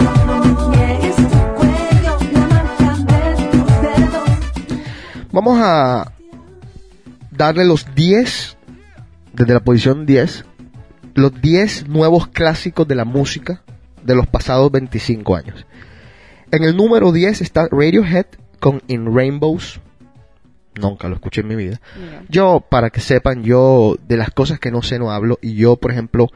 [0.00, 4.30] no, no me niegues tu cuello, la marca de tus dedos.
[5.32, 6.12] Vamos a
[7.32, 8.56] darle los 10,
[9.32, 10.44] desde la posición 10,
[11.14, 13.62] los 10 nuevos clásicos de la música
[14.02, 15.66] de los pasados 25 años.
[16.50, 18.26] En el número 10 está Radiohead
[18.58, 19.80] con In Rainbows.
[20.80, 21.80] Nunca lo escuché en mi vida.
[22.28, 25.38] Yo, para que sepan, yo de las cosas que no sé no hablo.
[25.42, 26.28] Y yo, por ejemplo,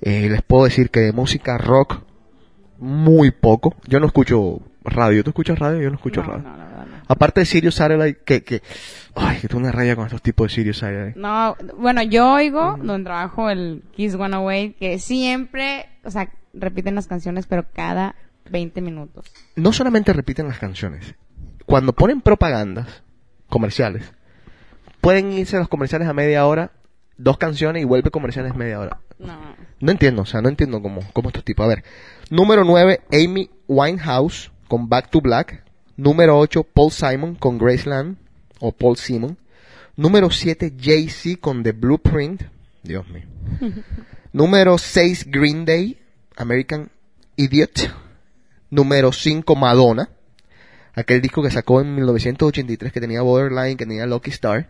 [0.00, 2.00] eh, les puedo decir que de música rock,
[2.78, 3.74] muy poco.
[3.86, 5.22] Yo no escucho radio.
[5.22, 5.80] ¿Tú escuchas radio?
[5.82, 6.42] Yo no escucho no, radio.
[6.42, 6.65] no.
[7.08, 8.62] Aparte de Sirius Satellite, que, que,
[9.14, 11.18] ay, que tengo una raya con estos tipos de Sirius Satellite.
[11.18, 16.94] No, bueno, yo oigo donde trabajo el Kiss One Away que siempre, o sea, repiten
[16.94, 18.16] las canciones, pero cada
[18.50, 19.26] 20 minutos.
[19.54, 21.14] No solamente repiten las canciones,
[21.64, 23.02] cuando ponen propagandas
[23.48, 24.12] comerciales,
[25.00, 26.72] pueden irse los comerciales a media hora,
[27.16, 29.00] dos canciones y vuelve comerciales media hora.
[29.18, 29.38] No.
[29.80, 31.64] No entiendo, o sea, no entiendo cómo, cómo estos tipos.
[31.64, 31.84] A ver,
[32.30, 35.64] número 9, Amy Winehouse con Back to Black.
[35.96, 38.16] Número 8, Paul Simon con Graceland,
[38.60, 39.38] o Paul Simon.
[39.96, 42.42] Número 7, Jay-Z con The Blueprint.
[42.82, 43.24] Dios mío.
[44.32, 45.98] Número 6, Green Day,
[46.36, 46.90] American
[47.36, 47.90] Idiot.
[48.70, 50.10] Número 5, Madonna.
[50.94, 54.68] Aquel disco que sacó en 1983 que tenía Borderline, que tenía Lucky Star.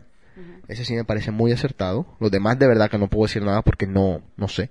[0.68, 2.06] Ese sí me parece muy acertado.
[2.20, 4.70] Los demás de verdad que no puedo decir nada porque no, no sé.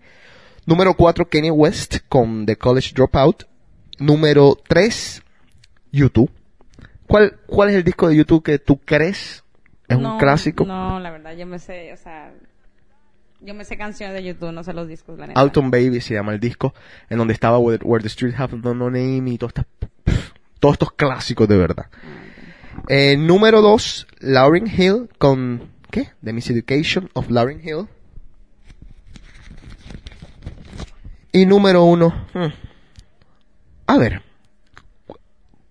[0.65, 3.43] Número 4, Kanye West con The College Dropout.
[3.99, 5.23] Número 3,
[5.91, 6.31] YouTube.
[7.07, 9.43] ¿Cuál, ¿Cuál es el disco de YouTube que tú crees
[9.87, 10.65] es No, un clásico?
[10.65, 12.33] No, la verdad, yo me sé, o sea,
[13.41, 15.39] yo me sé canciones de YouTube, no sé los discos, la neta.
[15.39, 16.73] Autumn Baby se llama el disco,
[17.09, 19.89] en donde estaba Where, Where the Streets Have No Name y todas estas-
[20.59, 21.85] todos estos clásicos de verdad.
[22.89, 26.09] Eh, número 2, Lauryn Hill con, ¿qué?
[26.23, 27.87] The Miseducation of Lauryn Hill.
[31.31, 32.27] Y número 1,
[33.87, 34.24] a ver, ¿cu-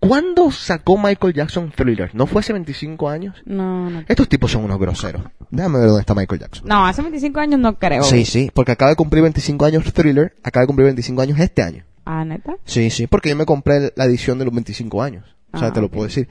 [0.08, 2.10] ¿cuándo sacó Michael Jackson Thriller?
[2.14, 3.36] ¿No fue hace 25 años?
[3.44, 4.04] No, no.
[4.08, 5.22] Estos tipos son unos groseros.
[5.50, 6.66] Déjame ver dónde está Michael Jackson.
[6.68, 8.02] No, hace 25 años no creo.
[8.02, 11.62] Sí, sí, porque acaba de cumplir 25 años Thriller, acaba de cumplir 25 años este
[11.62, 11.84] año.
[12.04, 12.56] Ah, neta.
[12.64, 15.24] Sí, sí, porque yo me compré la edición de los 25 años.
[15.52, 16.28] O sea, Ah, te lo puedo decir.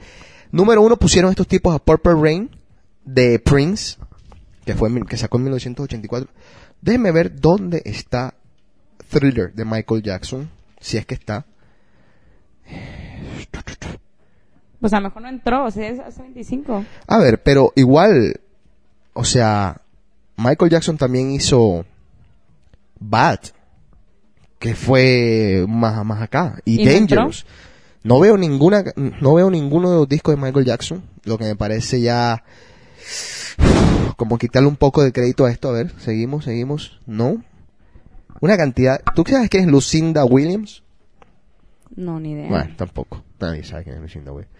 [0.52, 2.50] Número uno pusieron estos tipos a Purple Rain
[3.04, 3.96] de Prince,
[4.64, 6.30] que fue que sacó en 1984.
[6.80, 8.34] Déjenme ver dónde está
[9.08, 10.48] Thriller de Michael Jackson,
[10.80, 11.46] si es que está.
[14.84, 16.84] Pues a lo mejor no entró, o sea, es hace 25.
[17.06, 18.38] A ver, pero igual,
[19.14, 19.80] o sea,
[20.36, 21.86] Michael Jackson también hizo
[23.00, 23.38] Bad,
[24.58, 26.92] que fue más, más acá, y, ¿Y no?
[26.92, 27.46] Dangerous.
[28.02, 28.84] No veo ninguna,
[29.22, 32.44] no veo ninguno de los discos de Michael Jackson, lo que me parece ya
[34.18, 35.70] como quitarle un poco de crédito a esto.
[35.70, 37.00] A ver, seguimos, seguimos.
[37.06, 37.42] No.
[38.42, 39.00] Una cantidad.
[39.14, 40.82] ¿Tú sabes quién es Lucinda Williams?
[41.96, 42.50] No, ni idea.
[42.50, 43.24] Bueno, tampoco.
[43.40, 44.54] Nadie sabe quién es Lucinda Williams.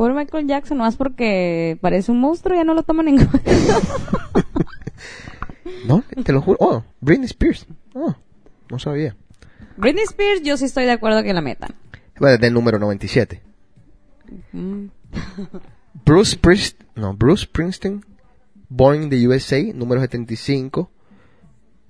[0.00, 3.52] Por Michael Jackson, nomás porque parece un monstruo, ya no lo toman en cuenta.
[5.84, 6.56] No, te lo juro.
[6.58, 7.66] Oh, Britney Spears.
[7.92, 8.14] Oh,
[8.70, 9.14] no sabía.
[9.76, 11.74] Britney Spears, yo sí estoy de acuerdo que la metan.
[12.18, 13.42] Del número 97.
[14.52, 14.86] Mm.
[16.06, 18.02] Bruce Priest, no, Bruce Springsteen,
[18.70, 20.90] Born in the USA, número 75.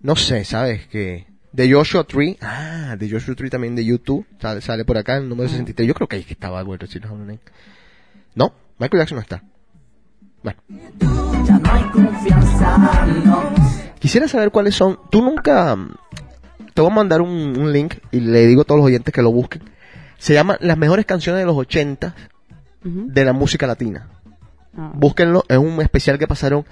[0.00, 0.88] No sé, ¿sabes?
[0.88, 5.18] Que de Joshua Tree, ah, de Joshua Tree también de YouTube, sale, sale por acá
[5.18, 5.86] el número 63.
[5.86, 7.38] Yo creo que ahí que estaba bueno, si no, no, no,
[8.34, 9.42] Michael Jackson no está.
[10.42, 10.58] Bueno,
[11.44, 13.42] Ya no hay confianza, no.
[13.98, 14.98] quisiera saber cuáles son.
[15.10, 15.76] Tú nunca.
[16.72, 19.20] Te voy a mandar un, un link y le digo a todos los oyentes que
[19.20, 19.62] lo busquen.
[20.16, 22.14] Se llama Las mejores canciones de los 80
[22.86, 23.02] Ujú.
[23.08, 24.08] de la música latina.
[24.74, 24.92] Ah.
[24.94, 26.64] Búsquenlo, es un especial que pasaron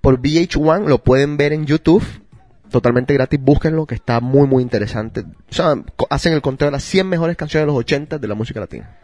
[0.00, 2.02] por VH1, lo pueden ver en YouTube,
[2.70, 5.20] totalmente gratis, búsquenlo, que está muy, muy interesante.
[5.50, 5.74] O sea,
[6.08, 8.96] hacen el conteo de las 100 mejores canciones de los 80 de la música latina.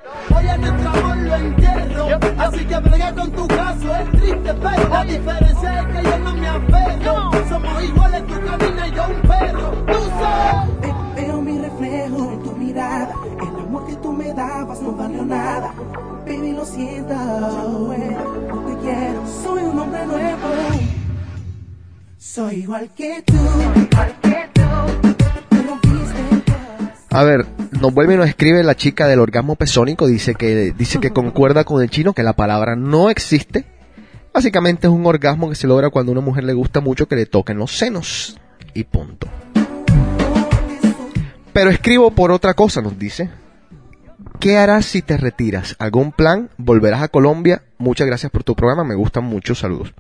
[2.10, 2.42] Lo.
[2.42, 6.34] Así que brega con tu caso, es triste, pero la diferencia es que yo no
[6.34, 7.30] me aferro.
[7.48, 9.70] Somos iguales, tú caminas y yo un perro.
[9.86, 10.80] Tú sabes.
[10.80, 13.14] Ve- Veo mi reflejo en tu mirada.
[13.40, 15.72] El amor que tú me dabas no valió nada.
[16.26, 17.14] Baby, lo siento.
[17.14, 19.22] Ya no te quiero.
[19.42, 20.48] Soy un hombre nuevo.
[22.18, 23.34] Soy igual que tú.
[23.34, 24.62] Igual que tú.
[25.56, 26.35] El corazón.
[27.10, 27.46] A ver,
[27.80, 31.64] nos vuelve y nos escribe la chica del orgasmo pesónico, dice que, dice que concuerda
[31.64, 33.64] con el chino, que la palabra no existe.
[34.32, 37.16] Básicamente es un orgasmo que se logra cuando a una mujer le gusta mucho que
[37.16, 38.38] le toquen los senos.
[38.74, 39.28] Y punto.
[41.54, 43.30] Pero escribo por otra cosa, nos dice.
[44.38, 45.74] ¿Qué harás si te retiras?
[45.78, 46.50] ¿Algún plan?
[46.58, 47.62] ¿Volverás a Colombia?
[47.78, 49.94] Muchas gracias por tu programa, me gustan mucho, saludos.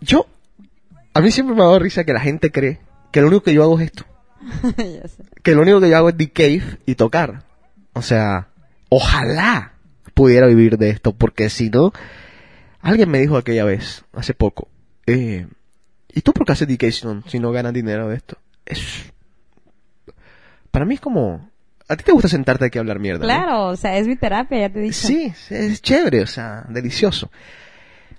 [0.00, 0.26] Yo,
[1.14, 2.78] a mí siempre me ha dado risa que la gente cree
[3.10, 4.04] que lo único que yo hago es esto
[4.76, 5.24] ya sé.
[5.42, 7.44] que lo único que yo hago es The Cave y tocar.
[7.92, 8.48] O sea,
[8.88, 9.72] ojalá
[10.14, 11.92] pudiera vivir de esto, porque si no,
[12.80, 14.68] alguien me dijo aquella vez, hace poco,
[15.06, 15.46] eh,
[16.12, 16.92] ¿y tú por qué haces Cave
[17.26, 18.36] si no, ganas dinero de esto?
[18.66, 19.12] Es,
[20.70, 21.50] para mí es como,
[21.88, 23.20] a ti te gusta sentarte aquí a hablar mierda.
[23.20, 23.24] ¿no?
[23.24, 25.06] Claro, o sea, es mi terapia, ya te dicho.
[25.06, 27.30] Sí, es chévere, o sea, delicioso.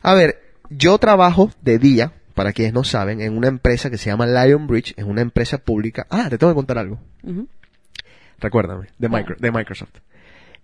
[0.02, 4.10] A ver, yo trabajo de día, para quienes no saben, en una empresa que se
[4.10, 6.08] llama Lion Bridge, es una empresa pública.
[6.10, 7.00] Ah, te tengo que contar algo.
[8.40, 9.24] Recuérdame, de, Claro.
[9.26, 9.92] Micro- de Microsoft.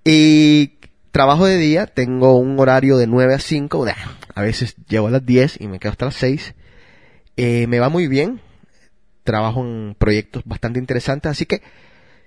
[0.04, 0.74] Y
[1.12, 3.94] trabajo de día, tengo un horario de 9 a 5, nah,
[4.36, 6.54] a veces llego a las 10 y me quedo hasta las 6.
[7.38, 8.42] Eh, me va muy bien,
[9.24, 11.62] trabajo en proyectos bastante interesantes, así que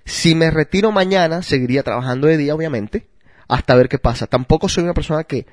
[0.05, 3.07] si me retiro mañana, seguiría trabajando de día, obviamente,
[3.49, 4.27] hasta ver qué pasa.
[4.27, 5.47] Tampoco soy una persona que,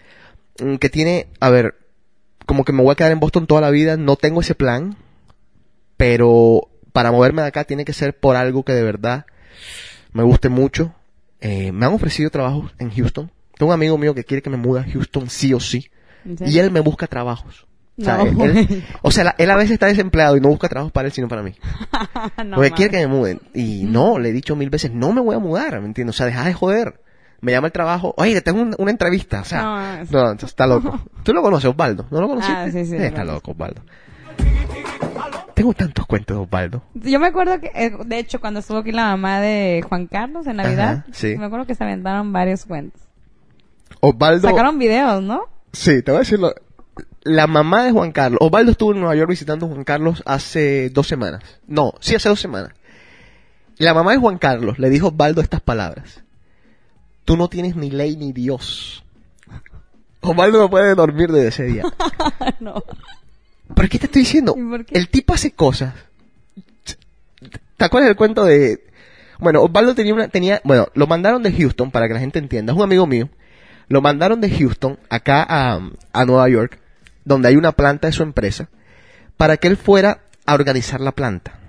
[0.60, 1.76] mm, que tiene, a ver,
[2.50, 4.98] como que me voy a quedar en Boston toda la vida, no tengo ese plan,
[5.98, 9.26] pero para moverme de acá tiene que ser por algo que de verdad
[10.14, 10.96] me guste mucho.
[11.42, 13.32] Eh, me han ofrecido trabajos en Houston.
[13.56, 15.92] Tengo un amigo mío que quiere que me mude a Houston sí o sí.
[16.26, 17.68] Y él me busca trabajos.
[18.00, 20.50] O sea, No, él- él- o sea, la- él a veces está desempleado y no
[20.50, 21.54] busca trabajos para él, sino para mí.
[22.46, 23.42] no, Porque quiere que me muden.
[23.54, 26.16] Y no, le he dicho mil veces, no me voy a mudar, ¿me entiendes?
[26.16, 27.00] O sea, deja de joder.
[27.42, 29.42] Me llama el trabajo, oye, te tengo un- una entrevista.
[29.42, 29.62] O sea,
[30.12, 31.00] No, es- está loco.
[31.24, 32.06] Tú lo conoces, Osvaldo.
[32.12, 32.58] ¿No lo conociste?
[32.58, 33.82] Ah, sí, sí, Eh, Está loco, Osvaldo.
[35.54, 36.84] Tengo tantos cuentos de Osvaldo.
[36.94, 40.48] Yo me acuerdo que, eh, de hecho, cuando estuvo aquí la mamá de Juan Carlos
[40.48, 41.36] en Navidad, Ajá, sí.
[41.38, 43.02] me acuerdo que se aventaron varios cuentos.
[44.00, 44.48] Osvaldo.
[44.48, 45.42] Sacaron videos, ¿no?
[45.74, 46.54] Sí, te voy a decirlo.
[47.24, 48.40] La mamá de Juan Carlos.
[48.42, 51.44] Osvaldo estuvo en Nueva York visitando a Juan Carlos hace dos semanas.
[51.68, 52.72] No, sí, hace dos semanas.
[53.78, 56.24] La mamá de Juan Carlos le dijo a Osvaldo estas palabras.
[57.30, 59.04] Tú no tienes ni ley ni Dios.
[60.20, 61.84] Osvaldo no puede dormir desde ese día.
[62.60, 62.84] no.
[63.76, 64.56] ¿Pero qué te estoy diciendo?
[64.90, 65.94] El tipo hace cosas.
[67.78, 68.84] ¿Te acuerdas del cuento de...
[69.38, 70.28] Bueno, Osvaldo tenía una...
[70.30, 72.74] Tenía, bueno, lo mandaron de Houston, para que la gente entienda.
[72.74, 73.30] Es un amigo mío.
[73.90, 75.80] Lo mandaron de Houston acá a,
[76.12, 76.80] a Nueva York,
[77.26, 78.70] donde hay una planta de su empresa,
[79.38, 81.60] para que él fuera a organizar la planta.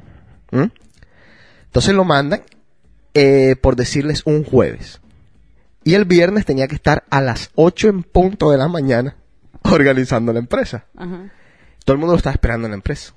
[0.53, 0.73] ¿Mm?
[1.67, 2.45] Entonces lo mandan,
[3.13, 5.00] eh, por decirles, un jueves.
[5.91, 9.17] Y el viernes tenía que estar a las 8 en punto de la mañana
[9.65, 10.85] organizando la empresa.
[10.97, 11.33] Ajá.
[11.85, 13.13] Todo el mundo lo estaba esperando en la empresa.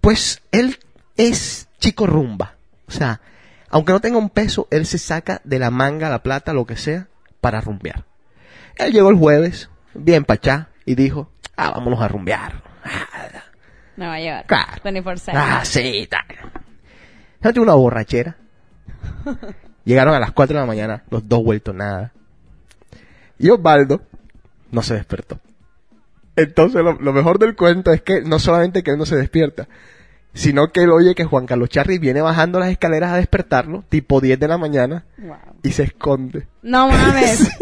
[0.00, 0.78] Pues él
[1.18, 2.54] es chico rumba.
[2.86, 3.20] O sea,
[3.68, 6.78] Aunque no tenga un peso, él se saca de la manga la plata, lo que
[6.78, 7.08] sea,
[7.42, 8.06] para rumbear.
[8.76, 12.62] Él llegó el jueves, bien pachá, y dijo, ah, vámonos a rumbear.
[13.96, 14.46] Me va a llevar.
[14.46, 14.82] Claro.
[14.84, 15.32] 24-7.
[15.34, 16.24] Ah, sí, tal.
[17.42, 18.38] ¿Sabes una borrachera?
[19.88, 22.12] Llegaron a las 4 de la mañana, los dos vueltos nada.
[23.38, 24.02] Y Osvaldo
[24.70, 25.40] no se despertó.
[26.36, 29.66] Entonces, lo, lo mejor del cuento es que no solamente que él no se despierta,
[30.34, 34.20] sino que él oye que Juan Carlos Charri viene bajando las escaleras a despertarlo, tipo
[34.20, 35.36] 10 de la mañana, Wow.
[35.62, 36.46] y se esconde.
[36.60, 37.48] No mames.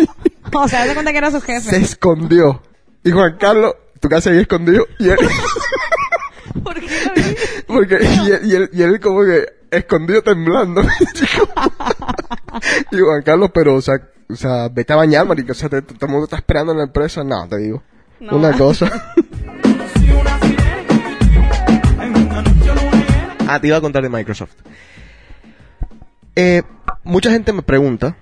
[0.52, 1.70] O sea, se cuenta que era su jefe.
[1.70, 2.60] Se escondió.
[3.04, 5.18] Y Juan Carlos, tu casa había escondido, y él,
[6.64, 7.22] ¿Por qué lo vi?
[7.66, 10.82] porque, y él, y él, y él como que escondido temblando.
[12.92, 15.82] y Juan Carlos, pero, o sea, o sea, vete a bañar, marica, o sea, te-
[15.82, 17.82] todo el mundo está esperando en la empresa, no, te digo.
[18.20, 18.36] No.
[18.36, 18.90] Una cosa.
[23.48, 24.52] ah, te iba a contar de Microsoft.
[26.34, 26.62] Eh,
[27.04, 28.16] mucha gente me pregunta,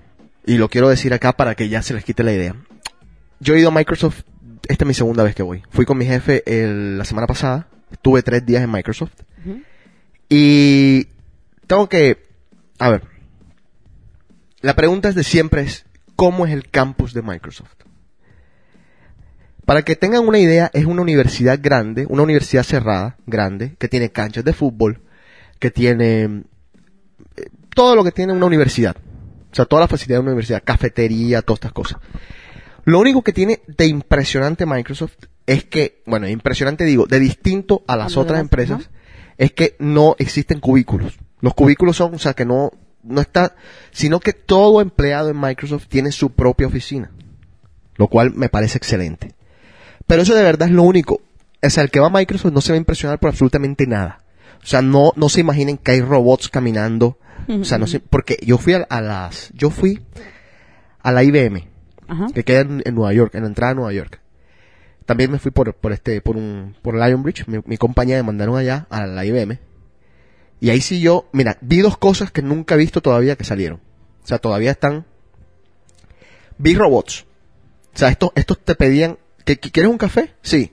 [0.47, 2.55] y lo quiero decir acá para que ya se les quite la idea.
[3.41, 4.23] Yo he ido a Microsoft,
[4.69, 5.63] esta es mi segunda vez que voy.
[5.71, 9.15] Fui con mi jefe el- la semana pasada, estuve tres días en Microsoft.
[10.29, 11.07] Y
[11.67, 12.23] tengo que,
[12.79, 13.03] a ver,
[14.61, 17.75] la pregunta es de siempre es, ¿cómo es el campus de Microsoft?
[19.65, 24.11] Para que tengan una idea, es una universidad grande, una universidad cerrada, grande, que tiene
[24.11, 25.01] canchas de fútbol,
[25.59, 26.45] que tiene
[27.37, 28.97] eh, todo lo que tiene una universidad.
[29.51, 31.99] O sea, toda la facilidad de una universidad, cafetería, todas estas cosas.
[32.85, 37.97] Lo único que tiene de impresionante Microsoft es que, bueno, impresionante digo, de distinto a
[37.97, 38.91] las A otras empresas,
[39.37, 41.19] es que no existen cubículos.
[41.41, 43.55] Los cubículos son, o sea, que no, no está,
[43.91, 47.11] sino que todo empleado en Microsoft tiene su propia oficina.
[47.97, 49.35] Lo cual me parece excelente.
[50.07, 51.21] Pero eso de verdad es lo único.
[51.63, 54.25] O sea, el que va a Microsoft no se va a impresionar por absolutamente nada.
[54.63, 57.19] O sea, no, no se imaginen que hay robots caminando.
[57.49, 60.03] O sea, no sé, porque yo fui a, a las, yo fui
[61.01, 61.69] a la IBM,
[62.09, 62.27] Ajá.
[62.35, 64.21] que queda en, en Nueva York, en la entrada de Nueva York.
[65.07, 68.57] También me fui por, por este, por un, por Lionbridge, mi, mi compañía me mandaron
[68.57, 69.59] allá a la IBM.
[70.61, 73.81] Y ahí sí yo, mira, vi dos cosas que nunca he visto todavía que salieron.
[74.23, 75.05] O sea, todavía están.
[76.59, 77.27] Vi robots.
[77.95, 80.33] O sea, estos, estos te pedían, ¿que, que- ¿quieres un café?
[80.43, 80.73] Sí.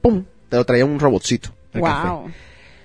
[0.00, 0.24] Pum.
[0.48, 1.50] Te lo traía un robotcito.
[1.72, 2.08] el café.
[2.08, 2.30] Wow.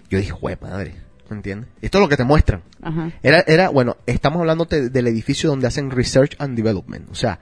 [0.10, 0.96] Yo dije, jue madre,
[1.30, 1.70] ¿me entiendes?
[1.82, 2.64] Esto es lo que te muestran.
[2.82, 3.12] Ajá.
[3.24, 7.40] Era, era, bueno, estamos hablando de- del edificio donde hacen research and development, o sea,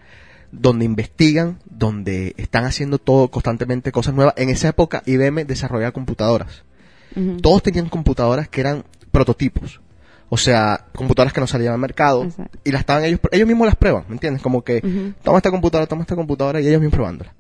[0.52, 4.34] donde investigan, donde están haciendo todo constantemente cosas nuevas.
[4.38, 6.64] En esa época IBM desarrollaba computadoras.
[7.42, 9.82] Todos tenían computadoras que eran prototipos.
[10.30, 12.24] O sea, computadoras que no salían al mercado.
[12.26, 12.60] Exacto.
[12.64, 14.44] Y las estaban ellos, ellos mismos las prueban, ¿me entiendes?
[14.44, 14.80] Como que,
[15.24, 17.34] toma esta computadora, toma esta computadora y ellos mismos probándola.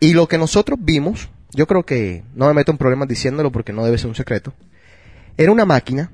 [0.00, 3.72] Y lo que nosotros vimos, yo creo que no me meto en problemas diciéndolo porque
[3.72, 4.54] no debe ser un secreto,
[5.36, 6.10] era una máquina.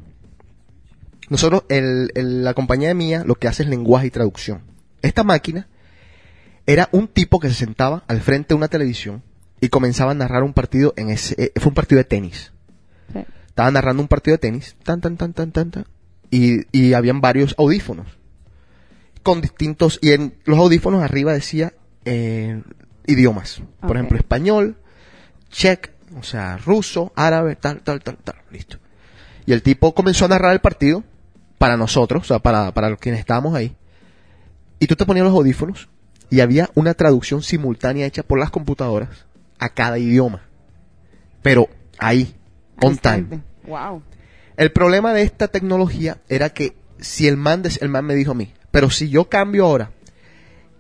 [1.28, 4.62] Nosotros, el, el- la compañía mía lo que hace es lenguaje y traducción.
[5.02, 5.66] Esta máquina
[6.66, 9.22] era un tipo que se sentaba al frente de una televisión
[9.60, 12.52] y comenzaba a narrar un partido en ese, eh, fue un partido de tenis.
[13.12, 13.20] Sí.
[13.46, 15.86] Estaba narrando un partido de tenis, tan, tan, tan, tan, tan, tan,
[16.30, 18.06] y, y habían varios audífonos.
[19.22, 21.72] Con distintos, y en los audífonos arriba decía
[22.04, 22.62] eh,
[23.06, 23.62] idiomas.
[23.80, 24.76] Por ejemplo, español,
[25.50, 28.78] check, o sea, ruso, árabe, tal, tal, tal, tal, listo.
[29.46, 31.04] Y el tipo comenzó a narrar el partido
[31.58, 33.74] para nosotros, o sea, para, para quienes estábamos ahí.
[34.78, 35.88] Y tú te ponías los audífonos
[36.30, 39.26] y había una traducción simultánea hecha por las computadoras
[39.58, 40.42] a cada idioma.
[41.42, 42.34] Pero ahí,
[42.82, 43.28] on instante.
[43.36, 43.42] time.
[43.66, 44.02] Wow.
[44.56, 48.32] El problema de esta tecnología era que si el man, des- el man me dijo
[48.32, 49.90] a mí, pero si yo cambio ahora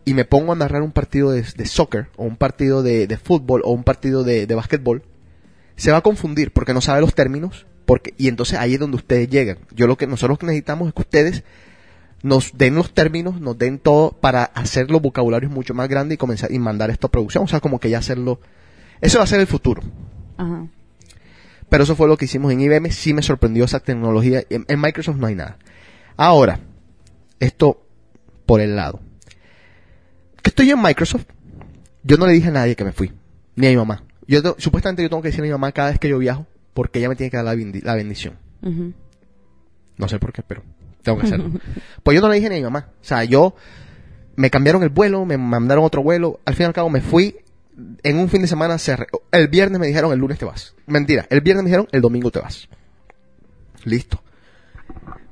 [0.04, 3.16] y me pongo a narrar un partido de, de soccer o un partido de, de
[3.18, 5.02] fútbol o un partido de, de básquetbol,
[5.76, 8.96] se va a confundir porque no sabe los términos porque y entonces ahí es donde
[8.96, 9.58] ustedes llegan.
[9.72, 11.44] Yo lo que nosotros necesitamos es que ustedes
[12.26, 16.18] nos den los términos, nos den todo para hacer los vocabularios mucho más grandes y
[16.18, 18.40] comenzar y mandar esto a producción, o sea, como que ya hacerlo
[19.00, 19.82] eso va a ser el futuro.
[20.36, 20.66] Ajá.
[21.68, 22.90] Pero eso fue lo que hicimos en IBM.
[22.90, 24.42] Sí me sorprendió esa tecnología.
[24.50, 25.58] En, en Microsoft no hay nada.
[26.16, 26.60] Ahora,
[27.40, 27.84] esto
[28.46, 29.00] por el lado.
[30.42, 31.26] Que estoy en Microsoft.
[32.04, 33.12] Yo no le dije a nadie que me fui.
[33.56, 34.02] Ni a mi mamá.
[34.26, 36.46] Yo te- supuestamente yo tengo que decirle a mi mamá cada vez que yo viajo.
[36.72, 38.38] Porque ella me tiene que dar la, bendi- la bendición.
[39.98, 40.62] No sé por qué, pero
[41.06, 41.50] tengo que hacerlo.
[42.02, 42.88] pues yo no le dije ni a mi mamá.
[43.00, 43.54] O sea, yo
[44.34, 46.40] me cambiaron el vuelo, me mandaron otro vuelo.
[46.44, 47.36] Al fin y al cabo me fui.
[48.02, 48.96] En un fin de semana, se
[49.32, 50.74] el viernes me dijeron el lunes te vas.
[50.86, 52.68] Mentira, el viernes me dijeron el domingo te vas.
[53.84, 54.22] Listo.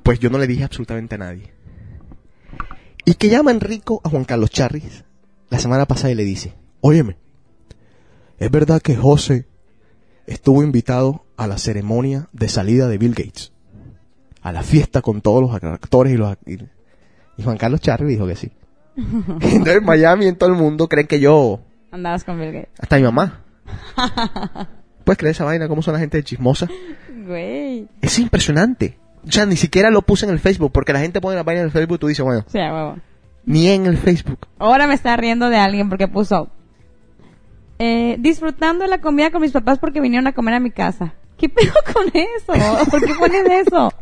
[0.02, 1.52] Pues yo no le dije absolutamente a nadie.
[3.04, 5.04] Y que llama Enrico a Juan Carlos Charris
[5.50, 7.16] la semana pasada y le dice, óyeme,
[8.38, 9.46] ¿es verdad que José
[10.26, 13.53] estuvo invitado a la ceremonia de salida de Bill Gates?
[14.44, 16.36] A la fiesta con todos los actores y los...
[16.46, 16.54] Y,
[17.36, 18.52] y Juan Carlos Charri dijo que sí.
[18.96, 21.60] Entonces en Miami, en todo el mundo, creen que yo...
[21.90, 22.70] Andabas con Bill Gates.
[22.78, 23.40] Hasta mi mamá.
[25.04, 25.66] ¿Puedes creer esa vaina?
[25.68, 26.68] ¿Cómo son la gente chismosa?
[27.26, 27.88] Güey.
[28.00, 28.98] Es impresionante.
[29.26, 31.60] O sea, ni siquiera lo puse en el Facebook, porque la gente pone la vaina
[31.62, 32.96] en el Facebook y tú dices, bueno, Sí, huevo.
[33.46, 34.40] ni en el Facebook.
[34.58, 36.50] Ahora me está riendo de alguien porque puso
[37.78, 41.14] eh, disfrutando de la comida con mis papás porque vinieron a comer a mi casa.
[41.38, 42.90] ¿Qué pedo con eso?
[42.90, 43.92] ¿Por qué ponen eso?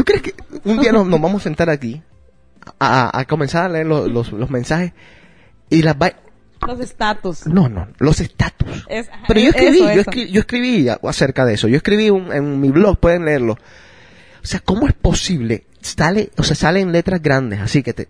[0.00, 0.34] ¿Tú crees que
[0.64, 2.00] un día nos, nos vamos a sentar aquí
[2.78, 4.92] a, comenzar a leer los, los- los mensajes
[5.68, 6.14] y las vai-
[6.66, 7.46] Los estatus.
[7.46, 8.86] No, no, los estatus.
[8.88, 10.10] Es- Pero yo eso, escribí, yo, eso.
[10.10, 11.68] escri- yo escribí acerca de eso.
[11.68, 13.52] Yo escribí un- en mi blog, pueden leerlo.
[14.42, 15.66] O sea, ¿cómo es posible?
[15.82, 18.08] Sale, o sea, sale en letras grandes, así que te...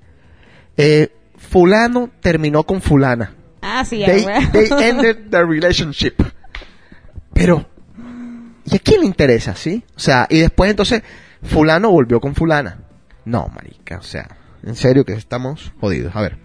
[0.77, 3.35] Eh, fulano terminó con fulana.
[3.63, 6.15] Ah, sí, They, they ended the relationship.
[7.35, 7.69] Pero,
[8.65, 9.83] ¿y a quién le interesa, sí?
[9.97, 11.03] O sea, y después entonces,
[11.43, 12.79] fulano volvió con fulana.
[13.25, 14.29] No, marica, o sea,
[14.63, 16.15] en serio que estamos jodidos.
[16.17, 16.39] A ver.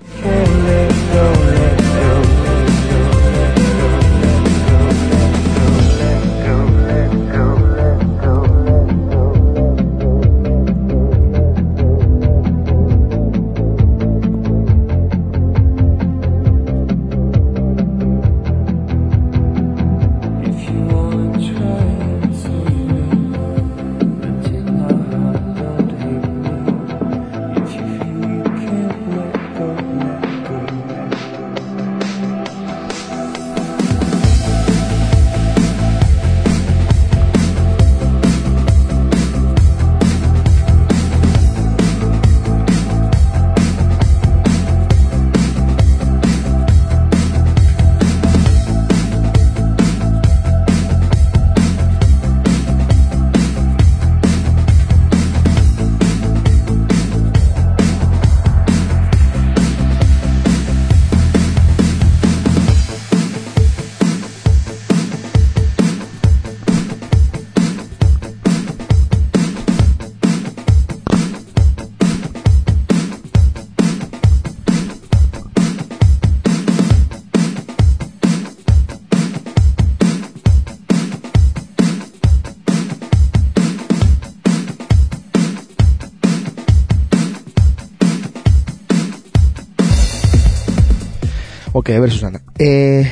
[91.86, 92.42] Ok, a ver, Susana.
[92.58, 93.08] Eh,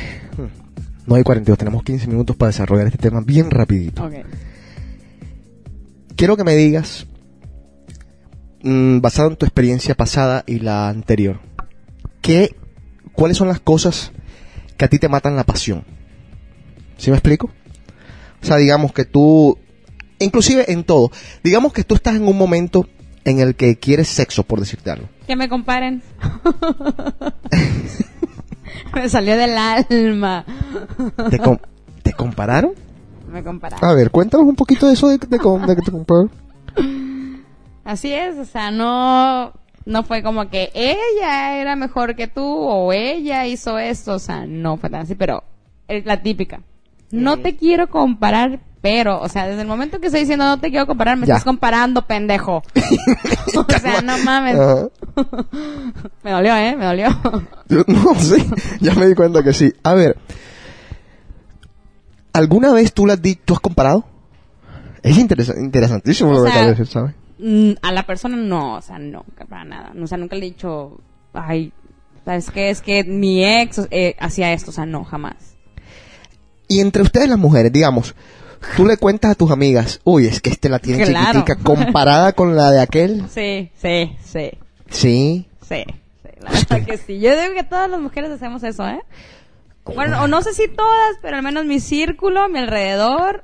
[1.05, 4.03] 9 y 42, tenemos 15 minutos para desarrollar este tema bien rapidito.
[4.03, 4.13] Ok.
[6.15, 7.05] Quiero que me digas,
[8.63, 11.39] mm, basado en tu experiencia pasada y la anterior,
[12.21, 12.55] ¿qué,
[13.11, 14.11] ¿cuáles son las cosas
[14.76, 15.84] que a ti te matan la pasión?
[16.97, 17.51] ¿Sí me explico?
[18.41, 19.59] O sea, digamos que tú,
[20.17, 21.11] inclusive en todo,
[21.43, 22.89] digamos que tú estás en un momento
[23.24, 25.09] en el que quieres sexo, por decirte algo.
[25.28, 26.01] Que me comparen.
[28.93, 30.45] me salió del alma.
[31.30, 31.57] ¿Te, com-
[32.03, 32.71] ¿te compararon?
[33.32, 33.89] me compararon.
[33.89, 36.30] A ver, cuéntanos un poquito de eso de, de, com- de que te compararon.
[37.84, 39.51] Así es, o sea, no,
[39.86, 44.45] no fue como que ella era mejor que tú o ella hizo esto, o sea,
[44.45, 45.43] no fue tan así, pero
[45.88, 46.61] es la típica.
[47.11, 50.69] No te quiero comparar, pero, o sea, desde el momento que estoy diciendo no te
[50.69, 51.36] quiero comparar, me Ya.
[51.36, 52.61] estás comparando, pendejo.
[53.55, 54.57] o sea, no mames.
[56.23, 56.75] Me dolió, ¿eh?
[56.75, 57.07] Me dolió.
[57.88, 58.45] No sé,
[58.81, 59.71] ya me di cuenta que sí.
[59.84, 60.17] A ver,
[62.34, 64.05] ¿alguna vez tú, la has di- tú has comparado?
[65.01, 67.13] Es interesa- interesantísimo O lo que sea, de decir, ¿sabes?
[67.39, 69.91] Mm, a la persona no, o sea, nunca, para nada.
[70.01, 70.99] O sea, nunca le he dicho,
[71.34, 71.71] ay,
[72.25, 72.69] ¿sabes qué?
[72.69, 75.36] Es que mi ex eh, hacía esto, o sea, no, jamás.
[76.67, 78.15] Y entre ustedes las mujeres, digamos,
[78.76, 81.41] tú le cuentas a tus amigas, uy, es que este la tiene Claro.
[81.41, 83.24] chiquitica, comparada con la de aquel.
[83.30, 84.51] Sí, sí, sí,
[84.89, 84.89] Sí.
[84.89, 85.47] sí.
[85.68, 85.86] sí
[86.41, 87.20] la verdad que sí.
[87.20, 88.99] Yo digo que todas las mujeres hacemos eso, ¿eh?
[89.95, 93.43] Bueno, o no sé si todas, pero al menos mi círculo, mi alrededor,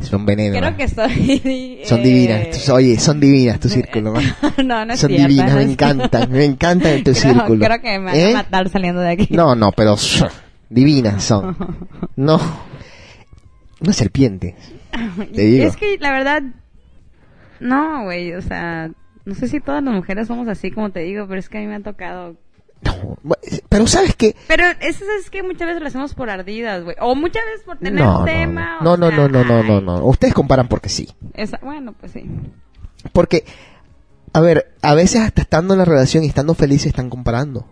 [0.00, 0.58] Son venenos.
[0.58, 1.80] creo que estoy...
[1.84, 2.68] Son eh, divinas.
[2.68, 4.20] Oye, son divinas tu círculo, ¿no?
[4.64, 7.22] no, no es Son cierto, divinas, no me es encantan, me encantan en tu Creo-
[7.22, 7.64] círculo.
[7.64, 8.30] Creo que me van ¿Eh?
[8.30, 9.28] a matar saliendo de aquí.
[9.30, 9.96] No, no, pero
[10.68, 11.56] divinas son.
[12.16, 12.40] No.
[13.84, 14.56] Una serpiente.
[15.34, 15.64] Te digo.
[15.66, 16.42] Es que la verdad,
[17.60, 18.90] no, güey, o sea,
[19.24, 21.60] no sé si todas las mujeres somos así como te digo, pero es que a
[21.60, 22.36] mí me ha tocado.
[22.82, 23.16] No,
[23.70, 24.36] pero ¿sabes qué?
[24.46, 27.78] Pero eso es que muchas veces lo hacemos por ardidas, güey, o muchas veces por
[27.78, 28.78] tener No, no, tema.
[28.82, 30.04] no, o no, sea, no, no, no, no, no.
[30.06, 31.08] Ustedes comparan porque sí.
[31.32, 32.24] esa- bueno, pues sí.
[33.12, 33.44] Porque,
[34.34, 37.66] a ver, a veces hasta estando en la relación y estando felices están comparando.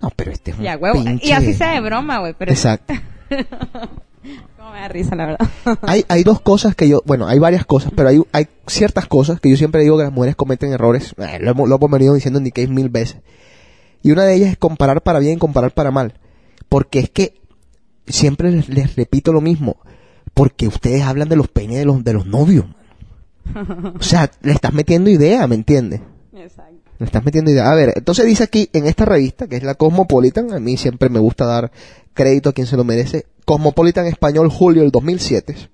[0.00, 2.94] No, pero este es un Ya, pinche- Y así sea de broma, güey, pero Exacto.
[4.56, 5.48] Como me da risa, la verdad.
[5.82, 9.40] hay, hay dos cosas que yo, bueno, hay varias cosas, pero hay, hay ciertas cosas
[9.40, 11.14] que yo siempre digo que las mujeres cometen errores.
[11.18, 13.20] Eh, lo, hemos, lo hemos venido diciendo en Nikkei mil veces.
[14.02, 16.14] Y una de ellas es comparar para bien y comparar para mal.
[16.68, 17.40] Porque es que
[18.06, 19.76] siempre les, les repito lo mismo.
[20.34, 22.66] Porque ustedes hablan de los peines de los, de los novios.
[23.98, 26.00] O sea, le estás metiendo idea, ¿me entiendes?
[26.34, 26.81] Exacto.
[27.02, 27.68] Le estás metiendo idea.
[27.68, 31.08] A ver, entonces dice aquí en esta revista, que es la Cosmopolitan, a mí siempre
[31.08, 31.72] me gusta dar
[32.14, 33.26] crédito a quien se lo merece.
[33.44, 35.68] Cosmopolitan Español, julio del 2007.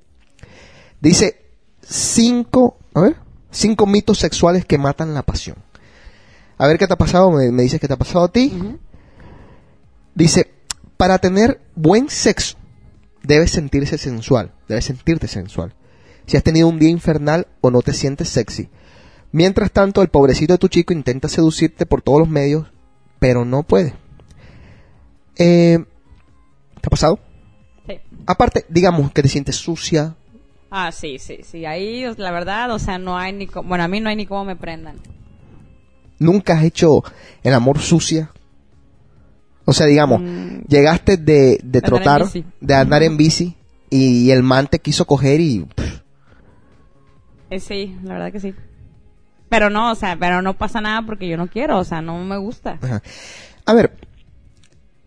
[1.03, 1.45] Dice
[1.83, 3.17] cinco, a ver,
[3.51, 5.59] cinco mitos sexuales que matan la pasión.
[6.57, 8.79] A ver qué te ha pasado, me, me dices qué te ha pasado a ti.
[10.15, 10.51] Dice,
[10.97, 12.57] para tener buen sexo,
[13.23, 15.75] debes sentirse sensual, debes sentirte sensual.
[16.25, 18.71] Si has tenido un día infernal o no te sientes sexy.
[19.33, 22.67] Mientras tanto, el pobrecito de tu chico intenta seducirte por todos los medios,
[23.19, 23.95] pero no puede.
[25.37, 25.79] Eh,
[26.81, 27.19] ¿Te ha pasado?
[27.87, 27.95] Sí.
[28.27, 30.15] Aparte, digamos que te sientes sucia.
[30.71, 31.65] Ah, sí, sí, sí.
[31.67, 34.27] Ahí, la verdad, o sea, no hay ni cómo, bueno, a mí no hay ni
[34.27, 34.97] cómo me prendan.
[36.19, 37.03] Nunca has hecho
[37.43, 38.31] el amor sucia.
[39.65, 40.61] O sea, digamos, Mm.
[40.67, 42.25] llegaste de, trotar,
[42.61, 43.55] de andar en bici,
[43.91, 45.67] y el man te quiso coger y...
[47.51, 48.55] Eh, sí, la verdad que sí.
[49.49, 52.19] Pero no, o sea, pero no pasa nada porque yo no quiero, o sea, no
[52.19, 52.79] me gusta.
[52.83, 53.03] Ajá.
[53.65, 53.93] A ver,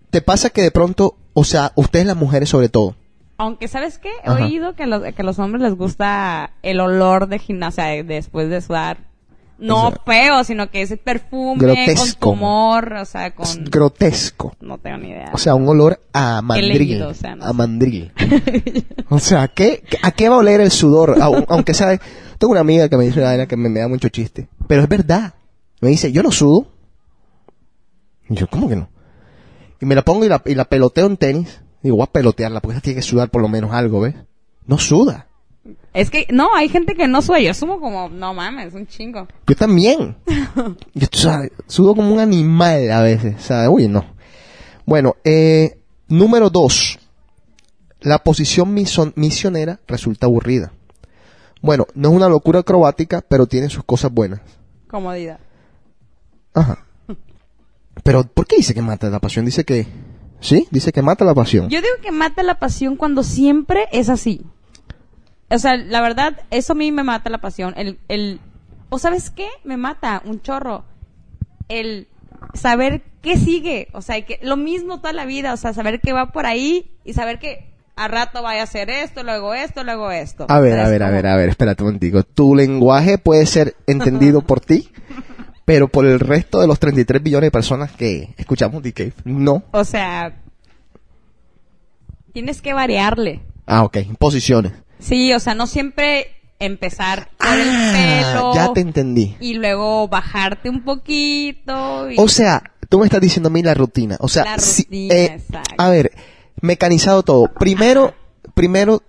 [0.09, 2.95] ¿te pasa que de pronto, o sea, ustedes las mujeres sobre todo,
[3.37, 4.09] Aunque, ¿sabes qué?
[4.23, 4.45] He Ajá.
[4.45, 8.49] oído que, los, que a los hombres les gusta el olor de gimnasia de- después
[8.49, 9.09] de sudar.
[9.57, 12.35] No O sea, feo, sino que ese perfume grotesco.
[12.35, 13.45] con o sea, es con...
[13.65, 14.55] grotesco?
[14.59, 15.29] No tengo ni idea.
[15.33, 16.77] O sea, un olor a mandril.
[16.79, 18.11] leído, o sea, no a mandril.
[19.09, 21.17] o sea, ¿qué, ¿a qué va a oler el sudor?
[21.19, 21.99] Au- Aunque sea...
[22.41, 24.47] Tengo una amiga que me dice una vaina que me, me da mucho chiste.
[24.67, 25.35] Pero es verdad.
[25.79, 26.71] Me dice, yo no sudo.
[28.27, 28.89] Y yo, ¿cómo que no?
[29.79, 31.61] Y me la pongo y la, y la peloteo en tenis.
[31.83, 34.15] Digo, voy a pelotearla porque esa tiene que sudar por lo menos algo, ¿ves?
[34.65, 35.27] No suda.
[35.93, 37.39] Es que, no, hay gente que no suda.
[37.41, 39.27] Yo sumo como, no mames, un chingo.
[39.45, 40.17] Yo también.
[40.95, 43.35] Yo sabes, sudo como un animal a veces.
[43.35, 44.03] O sea, uy, no.
[44.87, 45.77] Bueno, eh,
[46.07, 46.97] número dos.
[47.99, 50.73] La posición misionera resulta aburrida.
[51.61, 54.41] Bueno, no es una locura acrobática, pero tiene sus cosas buenas.
[54.87, 55.39] Comodidad.
[56.53, 56.85] Ajá.
[58.03, 59.45] Pero, ¿por qué dice que mata la pasión?
[59.45, 59.87] Dice que...
[60.39, 60.67] ¿Sí?
[60.71, 61.69] Dice que mata la pasión.
[61.69, 64.43] Yo digo que mata la pasión cuando siempre es así.
[65.51, 67.75] O sea, la verdad, eso a mí me mata la pasión.
[67.77, 68.39] El, el,
[68.89, 69.47] o sabes qué?
[69.63, 70.83] Me mata un chorro.
[71.67, 72.07] El
[72.55, 73.89] saber qué sigue.
[73.93, 75.53] O sea, que lo mismo toda la vida.
[75.53, 77.70] O sea, saber que va por ahí y saber que
[78.03, 80.45] a rato vaya a hacer esto, luego esto, luego esto.
[80.49, 82.23] A ver, a ver, a ver, a ver, espérate un momentico.
[82.23, 84.89] Tu lenguaje puede ser entendido por ti,
[85.65, 89.63] pero por el resto de los 33 billones de personas que escuchamos DK, no.
[89.71, 90.33] O sea,
[92.33, 93.41] tienes que variarle.
[93.65, 94.73] Ah, ok, posiciones.
[94.99, 96.27] Sí, o sea, no siempre
[96.59, 98.53] empezar por Ah, el pelo.
[98.53, 99.35] ya te entendí.
[99.39, 102.09] y luego bajarte un poquito.
[102.11, 102.15] Y...
[102.19, 104.17] O sea, tú me estás diciendo a mí la rutina.
[104.19, 105.73] O sea, La si- rutina, eh, exacto.
[105.77, 106.11] a ver,
[106.61, 107.47] mecanizado todo.
[107.53, 108.13] Primero,
[108.53, 109.01] primero,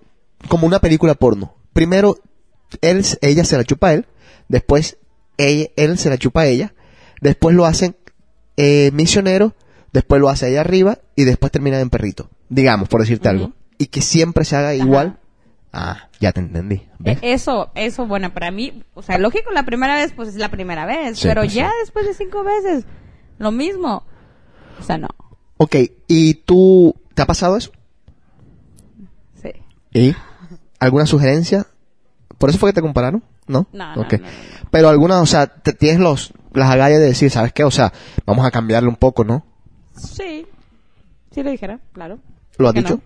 [0.47, 1.55] como una película porno.
[1.73, 2.17] Primero,
[2.81, 4.05] él, ella se la chupa a él.
[4.47, 4.97] Después,
[5.37, 6.73] ella- él se la chupa a ella.
[7.21, 7.95] Después lo hacen
[8.57, 9.53] eh, misionero.
[9.93, 10.99] Después lo hace ella arriba.
[11.15, 12.29] Y después termina en perrito.
[12.49, 13.53] Digamos, por decirte algo.
[13.77, 15.19] Y que siempre se haga igual.
[15.75, 16.83] Ah, ya te entendí.
[16.99, 17.17] ¿ves?
[17.23, 20.51] Eh, Eso, eso, bueno, para mí, o sea, lógico, la primera vez, pues es la
[20.51, 21.73] primera vez, Sí, pero pues, ya sí.
[21.81, 22.85] después de cinco veces,
[23.39, 24.03] lo mismo.
[24.79, 25.07] O sea, no,
[25.57, 25.75] Ok,
[26.07, 27.71] ¿y tú, te ha pasado eso?
[29.41, 29.51] sí.
[29.91, 30.15] ¿Y?
[30.79, 31.67] ¿Alguna sugerencia?
[32.37, 33.23] ¿Por eso fue que te compararon?
[33.47, 33.67] ¿No?
[33.73, 34.13] No, no, Ok.
[34.13, 34.31] no, no, no.
[34.71, 37.63] Pero alguna, o sea, te- tienes los, las agallas de decir, ¿sabes qué?
[37.63, 37.93] O sea,
[38.25, 39.45] vamos a cambiarle un poco, ¿no?
[39.95, 40.45] Sí,
[41.31, 42.19] sí lo dijera, claro.
[42.57, 43.01] ¿Lo has ¿Por qué dicho?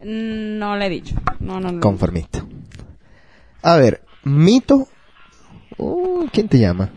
[0.00, 0.76] No?
[0.76, 1.14] Le he dicho.
[1.40, 1.80] No, no, no.
[1.80, 2.44] Conformista.
[3.62, 4.88] A ver, mito.
[5.78, 6.90] Uy, ¿Quién te llama?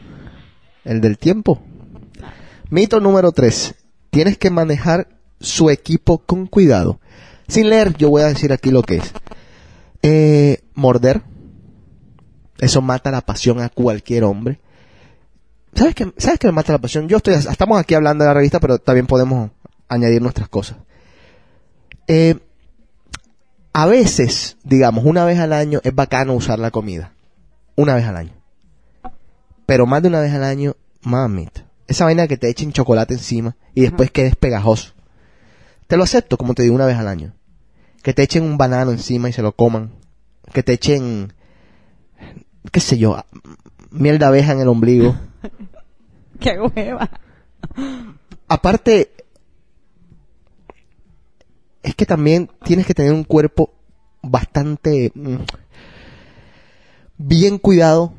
[0.84, 1.62] ¿El del tiempo?
[2.70, 3.76] Mito número 3.
[4.10, 5.08] Tienes que manejar
[5.40, 7.00] su equipo con cuidado.
[7.48, 9.14] Sin leer, yo voy a decir aquí lo que es.
[10.02, 11.22] Eh, morder.
[12.60, 14.60] Eso mata la pasión a cualquier hombre.
[15.74, 17.08] ¿Sabes qué, ¿Sabes qué me mata la pasión?
[17.08, 19.52] Yo estoy, estamos aquí hablando de la revista, pero también podemos
[19.88, 20.78] añadir nuestras cosas.
[22.08, 22.40] Eh,
[23.74, 27.14] a veces, digamos, una vez al año es bacano usar la comida.
[27.76, 28.34] Una vez al año.
[29.68, 31.66] Pero más de una vez al año, mamita.
[31.88, 34.94] Esa vaina que te echen chocolate encima y después quedes pegajoso.
[35.88, 37.34] Te lo acepto, como te digo, una vez al año.
[38.04, 39.92] Que te echen un banano encima y se lo coman.
[40.54, 41.34] Que te echen,
[42.72, 43.18] qué sé yo,
[43.92, 45.16] miel de abeja en el ombligo.
[46.40, 47.10] Qué hueva.
[48.48, 49.12] Aparte,
[51.82, 53.74] es, que también tienes que tener un cuerpo
[54.22, 55.38] bastante mm,
[57.18, 58.14] bien cuidado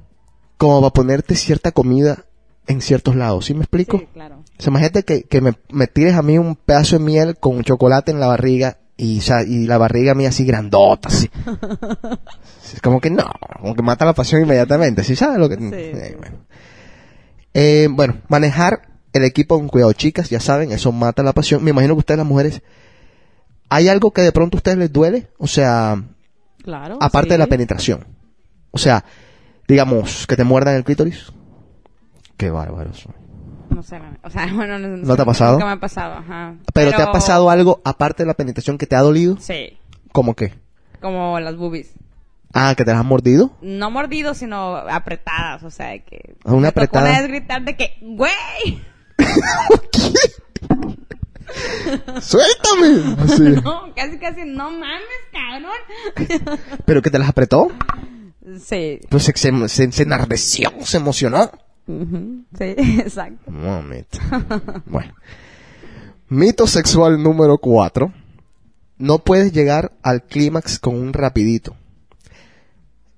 [0.56, 2.24] como para ponerte cierta comida
[2.66, 3.46] en ciertos lados.
[3.46, 3.98] ¿Sí me explico?
[3.98, 4.37] Sí, claro.
[4.58, 7.62] O sea, imagínate que, que me, me tires a mí un pedazo de miel con
[7.62, 11.30] chocolate en la barriga y, o sea, y la barriga mía así grandota, así.
[12.74, 13.24] es como que no,
[13.60, 15.04] como que mata la pasión inmediatamente.
[15.04, 15.54] ¿Sí sabes lo que...?
[15.54, 16.16] Eh, sí.
[16.18, 16.36] bueno.
[17.54, 21.62] Eh, bueno, manejar el equipo con cuidado, chicas, ya saben, eso mata la pasión.
[21.62, 22.62] Me imagino que ustedes las mujeres...
[23.70, 25.28] ¿Hay algo que de pronto a ustedes les duele?
[25.38, 26.02] O sea,
[26.64, 26.98] Claro.
[27.00, 28.06] aparte de la penetración.
[28.70, 29.04] O sea,
[29.68, 31.32] digamos, que te muerdan el clítoris.
[32.36, 33.12] Qué bárbaro soy.
[33.78, 35.52] No sé, o sea, bueno, no, ¿No te ha pasado?
[35.52, 36.56] Nunca me ha pasado, ajá.
[36.74, 39.36] Pero, ¿te ha pasado algo aparte de la penetración que te ha dolido?
[39.38, 39.78] Sí,
[40.10, 40.52] ¿Cómo qué?
[41.00, 41.92] como las boobies.
[42.52, 43.52] Ah, que te las has mordido.
[43.62, 46.34] No mordidos, sino apretadas, o sea, de que...
[46.44, 47.08] Ah, una apretada.
[47.08, 48.82] Una vez gritar de que, güey,
[52.20, 53.22] ¡Suéltame!
[53.22, 53.42] Así.
[53.64, 56.58] no, casi casi, no mames, cabrón.
[56.84, 57.68] ¿Pero que te las apretó?
[58.60, 61.48] sí, Pues se, se- se enardeció, se emocionó.
[62.58, 62.64] Sí,
[63.00, 63.50] exacto.
[63.50, 64.82] Mamita.
[64.86, 65.14] Bueno.
[66.28, 68.12] Mito sexual número 4.
[68.98, 71.76] No puedes llegar al clímax con un rapidito.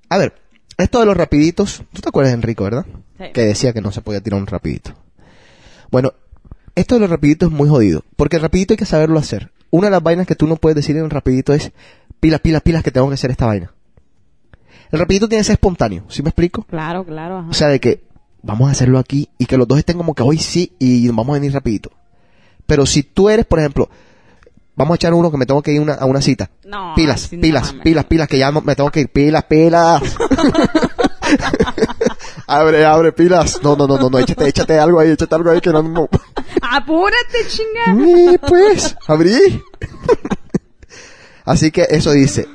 [0.08, 0.34] A ver,
[0.78, 2.86] esto de los rapiditos, ¿tú te acuerdas de Enrico, verdad?
[3.18, 3.24] Sí.
[3.32, 4.94] Que decía que no se podía tirar un rapidito.
[5.90, 6.12] Bueno,
[6.74, 9.50] esto de los rapiditos es muy jodido, porque el rapidito hay que saberlo hacer.
[9.70, 11.72] Una de las vainas que tú no puedes decir en un rapidito es,
[12.20, 13.72] pilas, pilas, pilas, que tengo que hacer esta vaina.
[14.90, 16.64] El rapidito tiene que ser espontáneo, ¿sí me explico?
[16.64, 17.48] Claro, claro, ajá.
[17.48, 18.02] O sea, de que
[18.42, 21.30] vamos a hacerlo aquí y que los dos estén como que hoy sí y vamos
[21.30, 21.90] a venir rapidito.
[22.66, 23.88] Pero si tú eres, por ejemplo,
[24.76, 26.50] vamos a echar uno que me tengo que ir una- a una cita.
[26.64, 29.08] No, pilas, pilas, pilas, pilas, que ya no- me tengo que ir.
[29.08, 30.02] Pilas, pilas.
[32.46, 33.60] abre, abre, pilas.
[33.62, 36.08] No, no, no, no, no, échate, échate algo ahí, échate algo ahí que no, no.
[36.62, 37.94] Apúrate, chinga.
[37.94, 39.62] Ni, pues, abrí.
[41.44, 42.46] Así que eso dice,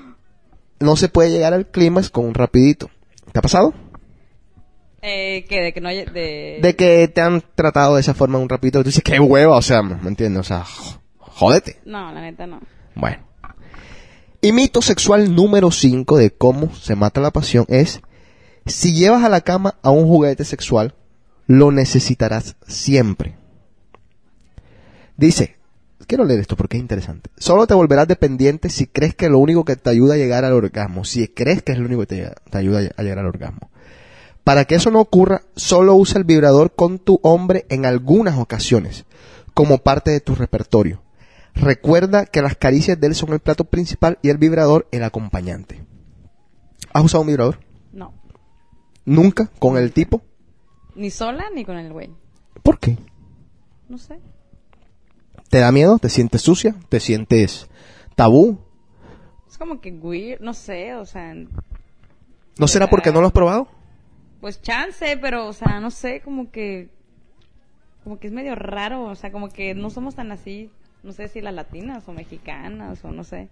[0.80, 2.90] no se puede llegar al clímax con un rapidito.
[3.32, 3.74] ¿Te ha pasado?
[5.08, 6.58] Eh, que de que no haya, de...
[6.64, 9.62] de que te han tratado de esa forma un rapidito, tú dices, qué hueva, o
[9.62, 10.39] sea, ¿me entiendes?
[10.39, 10.64] O sea,
[11.20, 11.80] jódete.
[11.86, 12.60] No, la neta no.
[12.95, 13.20] Bueno.
[14.41, 18.01] Y mito sexual número 5 de cómo se mata la pasión es,
[18.66, 20.95] si llevas a la cama a un juguete sexual,
[21.45, 23.36] lo necesitarás siempre.
[25.18, 25.58] Dice,
[26.08, 27.30] quiero leer esto porque es interesante.
[27.38, 30.53] Solo te volverás dependiente si crees que lo único que te ayuda a llegar al
[30.53, 33.70] orgasmo, si crees que es lo único que te, te ayuda a llegar al orgasmo.
[34.46, 39.06] Para que eso no ocurra, solo usa el vibrador con tu hombre en algunas ocasiones,
[39.56, 41.02] como parte de tu repertorio.
[41.56, 45.84] Recuerda que las caricias de él son el plato principal y el vibrador el acompañante.
[46.93, 47.60] ¿Has usado un vibrador?
[47.91, 48.14] No.
[49.04, 50.22] Nunca con el tipo.
[50.93, 52.12] Ni sola ni con el güey.
[52.62, 53.00] ¿Por qué?
[53.89, 54.20] No sé.
[55.50, 55.98] ¿Te da miedo?
[55.98, 56.76] ¿Te sientes sucia?
[56.89, 57.68] ¿Te sientes
[58.16, 58.60] tabú?
[59.50, 61.34] Es como que weird, no sé, o sea,
[62.58, 63.68] ¿No será porque no lo has probado?
[64.42, 66.90] Pues chance, pero, o sea, no sé, como que,
[68.04, 70.70] como que es medio raro, o sea, como que no somos tan así,
[71.04, 73.50] no sé si las latinas o mexicanas o no sé.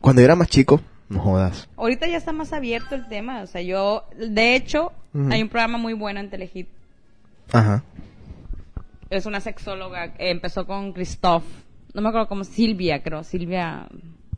[0.00, 1.68] Cuando yo era más chico, no jodas.
[1.76, 4.92] Ahorita ya está más abierto el tema, o sea, yo, de hecho,
[5.30, 6.68] hay un programa muy bueno en Telehit,
[7.52, 7.82] Ajá.
[9.10, 11.44] es una sexóloga, empezó con Christoph,
[11.94, 13.88] no me acuerdo cómo, Silvia, creo, Silvia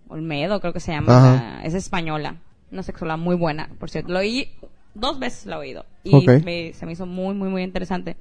[0.09, 1.65] Olmedo, creo que se llama, Ajá.
[1.65, 2.37] es española,
[2.71, 4.51] una sexóloga muy buena, por cierto, lo oí,
[4.99, 8.17] dos veces lo he oído, y me- se me hizo muy, muy, muy interesante.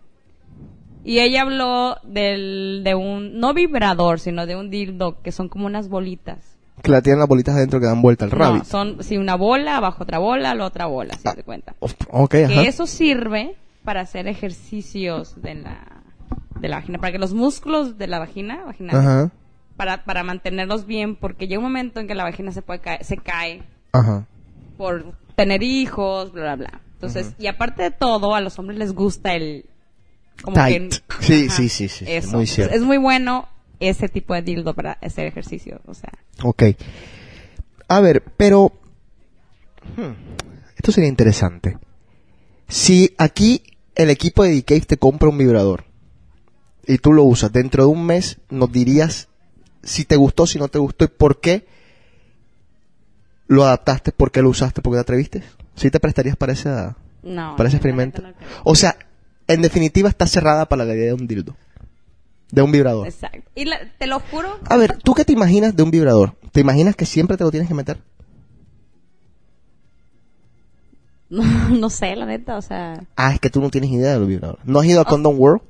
[1.04, 5.66] Y ella habló del, de un, no vibrador, sino de un dildo, que son como
[5.66, 6.58] unas bolitas.
[6.82, 8.64] Que la tienen las bolitas adentro que dan vuelta al No, rabbit.
[8.66, 11.34] son, sí, una bola, abajo otra bola, la otra bola, si Ah.
[11.34, 11.76] te cuenta.
[11.80, 12.48] Of- Ok, ajá.
[12.54, 15.80] Que eso sirve para hacer ejercicios de la,
[16.60, 19.32] de la vagina, para que los músculos de la vagina, vagina Ajá.
[19.78, 23.04] para, para mantenerlos bien, porque llega un momento en que la vagina se puede caer,
[23.06, 23.64] se cae
[23.94, 24.26] Ajá.
[24.78, 26.82] por tener hijos, bla, bla, bla.
[26.96, 29.66] Entonces, y aparte de todo, a los hombres les gusta el...
[30.42, 30.96] Como Tight.
[31.20, 32.36] que- Sí, sí, sí, sí, Eso.
[32.36, 32.74] muy cierto.
[32.76, 33.48] Es muy bueno
[33.80, 36.12] ese tipo de dildo para hacer ejercicio, o sea.
[36.44, 36.64] Ok.
[37.88, 38.72] A ver, pero...
[39.96, 40.12] hmm,
[40.76, 41.78] esto sería interesante.
[42.68, 43.62] Si aquí
[43.96, 45.86] el equipo de DK te compra un vibrador
[46.88, 49.28] y tú lo usas, dentro de un mes nos dirías
[49.84, 51.66] si te gustó, si no te gustó y por qué
[53.48, 55.44] lo adaptaste, por qué lo usaste, por qué te atreviste.
[55.76, 57.56] ¿Sí te prestarías para esa, No.
[57.56, 58.22] para ese experimento?
[58.22, 58.30] no.
[58.64, 58.98] O sea,
[59.48, 61.56] en definitiva está cerrada para la idea de un dildo.
[62.52, 63.08] De un vibrador.
[63.08, 63.50] Exacto.
[63.56, 66.36] Y la- te lo juro, A ver, ¿tú qué te imaginas de un vibrador?
[66.52, 68.00] ¿Te imaginas que siempre te lo tienes que meter?
[71.30, 73.04] no, no sé, la neta, o sea...
[73.16, 74.60] Ah, es que tú no tienes idea del vibrador.
[74.64, 75.62] ¿No has ido a Condom World?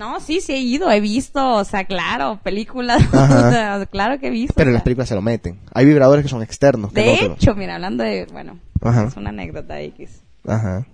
[0.00, 3.46] No, sí, sí he ido, he visto, o sea, claro, películas, Ajá.
[3.48, 4.54] o sea, claro que he visto.
[4.56, 5.58] Pero o las películas se lo meten.
[5.74, 6.90] Hay vibradores que son externos.
[6.92, 9.04] que De no te lo- hecho, mira, hablando de, bueno, Ajá.
[9.08, 10.22] es una anécdota X.
[10.46, 10.86] Ajá.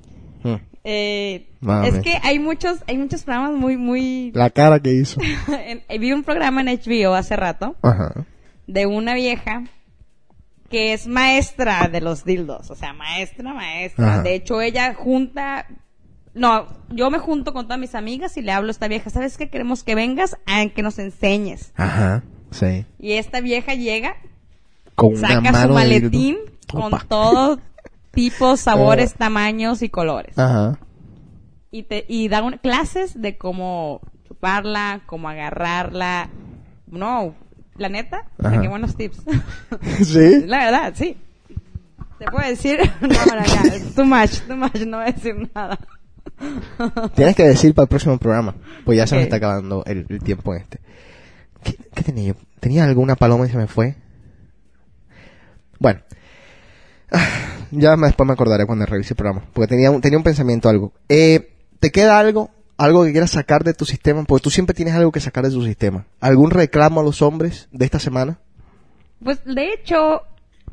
[0.43, 0.55] Mm.
[0.89, 1.47] Eh,
[1.85, 4.33] es que hay muchos, hay muchos programas muy, muy...
[4.35, 5.21] La cara que hizo.
[5.49, 8.13] en- vi un programa en HBO hace rato Ajá.
[8.67, 9.63] de una vieja
[10.69, 14.15] que es maestra de los dildos, o sea, maestra, maestra.
[14.15, 14.23] Ajá.
[14.23, 15.67] De hecho, ella junta,
[16.37, 19.37] no, yo me junto con todas mis amigas y le hablo a esta vieja, ¿sabes
[19.39, 19.49] qué?
[19.49, 21.73] Queremos que vengas a que nos enseñes.
[21.77, 22.23] Ajá.
[22.51, 22.85] Sí.
[22.99, 24.17] Y esta vieja llega,
[24.95, 26.37] Con una saca mano su maletín
[26.71, 27.59] con todo
[28.13, 30.39] tipo, sabores, tamaños y colores.
[30.39, 30.79] Ajá.
[31.71, 36.29] Y, te, y da un- clases de cómo chuparla, cómo agarrarla.
[36.87, 37.35] No,
[37.77, 38.61] la neta, o sea, Ajá.
[38.63, 39.23] qué buenos tips.
[40.05, 40.41] ¿Sí?
[40.47, 41.17] la verdad, sí.
[42.19, 43.63] Te puedo decir, no, bueno, ya,
[43.95, 45.79] too much, too much, no voy a decir nada.
[47.15, 48.55] Tienes que decir para el próximo programa.
[48.85, 49.27] Pues ya se nos Ok.
[49.27, 50.81] está acabando el, el tiempo en este.
[51.63, 52.35] ¿Qué, qué tenía yo?
[52.61, 53.97] ¿Tenía alguna paloma y se me fue?
[55.79, 56.01] Bueno.
[57.11, 57.27] Ah,
[57.71, 59.45] Ya me- después me acordaré cuando revise el programa.
[59.53, 60.93] Porque tenía un, tenía un pensamiento algo.
[61.09, 62.51] Eh, ¿Te queda algo?
[62.79, 64.25] Algo que quieras sacar de tu sistema.
[64.25, 66.07] Porque tú siempre tienes algo que sacar de tu sistema.
[66.21, 68.39] ¿Algún reclamo a los hombres de esta semana?
[69.23, 70.23] Pues, de hecho,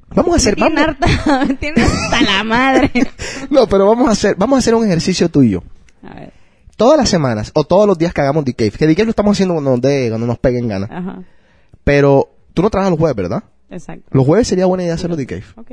[0.10, 0.96] Vamos a hacer, tiene vamos.
[1.02, 2.92] harta, me tiene hasta la madre.
[3.50, 5.64] No, pero vamos a hacer, vamos a hacer un ejercicio tú y yo.
[6.04, 6.34] A ver,
[6.78, 8.72] Todas las semanas, o todos los días que hagamos Decave.
[8.72, 10.90] Que Decave lo estamos haciendo cuando nos, dé- cuando nos peguen ganas.
[10.92, 11.24] ajá,
[11.84, 13.44] Pero tú no trabajas los jueves, ¿verdad?
[13.70, 14.06] exacto.
[14.12, 15.44] Los jueves sería buena idea hacerlo Decave.
[15.56, 15.72] Ok.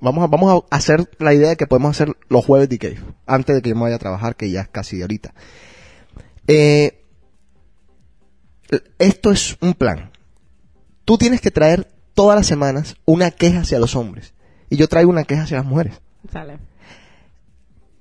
[0.00, 2.98] Vamos a, vamos a hacer la idea de que podemos hacer los jueves Decave.
[3.26, 5.32] Antes de que yo me vaya a trabajar, que ya es casi ahorita.
[6.46, 7.00] Eh,
[8.98, 10.10] esto es un plan.
[11.04, 14.34] Tú tienes que traer todas las semanas una queja hacia los hombres.
[14.70, 16.00] Y yo traigo una queja hacia las mujeres.
[16.32, 16.58] Sale.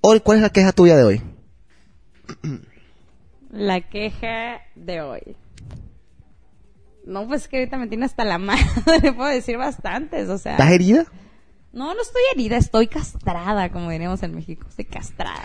[0.01, 1.21] Hoy, ¿cuál es la queja tuya de hoy?
[3.51, 5.37] La queja de hoy.
[7.05, 10.53] No, pues que ahorita me tiene hasta la madre, puedo decir bastantes, o sea.
[10.53, 11.05] ¿Estás herida?
[11.73, 14.67] No, no estoy herida, estoy castrada, como diríamos en México.
[14.69, 15.43] Estoy castrada.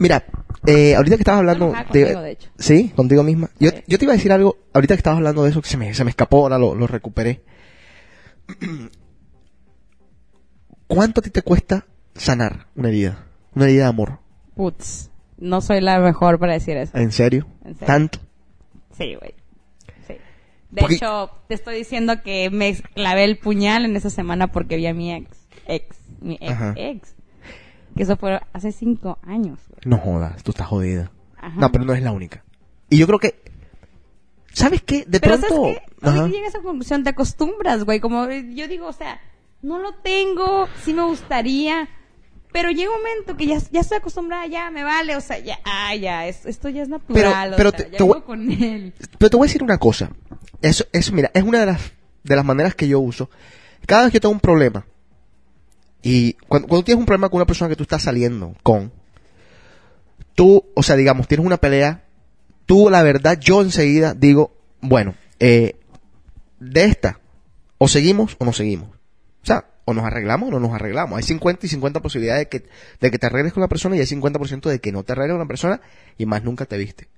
[0.00, 0.24] Mira,
[0.66, 1.72] eh, ahorita que estabas hablando...
[1.72, 2.48] contigo, de hecho.
[2.58, 3.50] Sí, contigo misma.
[3.60, 3.84] Yo, Sí.
[3.86, 5.92] yo te iba a decir algo, ahorita que estabas hablando de eso, que se me,
[5.94, 7.42] se me escapó, ahora lo, lo recuperé.
[10.86, 13.26] ¿Cuánto a ti te cuesta sanar una herida?
[13.54, 14.18] Una herida de amor.
[14.56, 16.96] Putz, no soy la mejor para decir eso.
[16.96, 17.46] ¿En serio?
[17.64, 17.86] ¿En serio?
[17.86, 18.18] ¿Tanto?
[18.96, 19.34] Sí, güey.
[20.06, 20.14] Sí.
[20.70, 24.76] De Porque- hecho, te estoy diciendo que me clavé el puñal en esa semana porque
[24.76, 25.46] vi a mi ex.
[25.66, 25.96] Ex.
[26.20, 26.50] Mi ex.
[26.50, 26.74] Ajá.
[26.76, 27.14] Ex.
[28.00, 29.80] Que eso fue hace cinco años, güey.
[29.84, 31.10] No jodas, tú estás jodida.
[31.36, 31.60] Ajá.
[31.60, 32.42] No, pero no es la única.
[32.88, 33.42] Y yo creo que...
[34.54, 35.04] ¿Sabes qué?
[35.06, 35.54] De Pero pronto...
[35.54, 36.06] ¿sabes qué?
[36.08, 36.20] Ajá.
[36.20, 38.00] Ahorita llega a esa conclusión, te acostumbras, güey.
[38.00, 39.20] Como eh, yo digo, o sea,
[39.60, 41.90] no lo tengo, sí me gustaría,
[42.52, 45.58] pero llega un momento que ya, ya estoy acostumbrada, ya me vale, o sea, ya,
[45.66, 48.22] ah, ya, es- esto ya es natural, pero o sea, te- ya te vivo voy-
[48.22, 48.94] con él.
[49.18, 50.08] Pero te voy a decir una cosa.
[50.62, 51.80] Eso, eso, mira, es una de las,
[52.24, 53.28] de las maneras que yo uso.
[53.86, 54.86] Cada vez que tengo un problema,
[56.02, 58.92] y cuando, tienes un problema con una persona que tú estás saliendo con,
[60.34, 62.04] tú, o sea, digamos, tienes una pelea,
[62.66, 65.76] tú, la verdad, yo enseguida digo, bueno, eh,
[66.58, 67.20] de esta,
[67.78, 68.88] o seguimos o no seguimos.
[69.42, 71.16] O sea, o nos arreglamos o no nos arreglamos.
[71.16, 72.68] Hay 50 y 50 posibilidades de que,
[73.00, 75.32] de que te arregles con la persona y hay 50% de que no te arregles
[75.32, 75.80] con la persona
[76.16, 77.08] y más nunca te viste.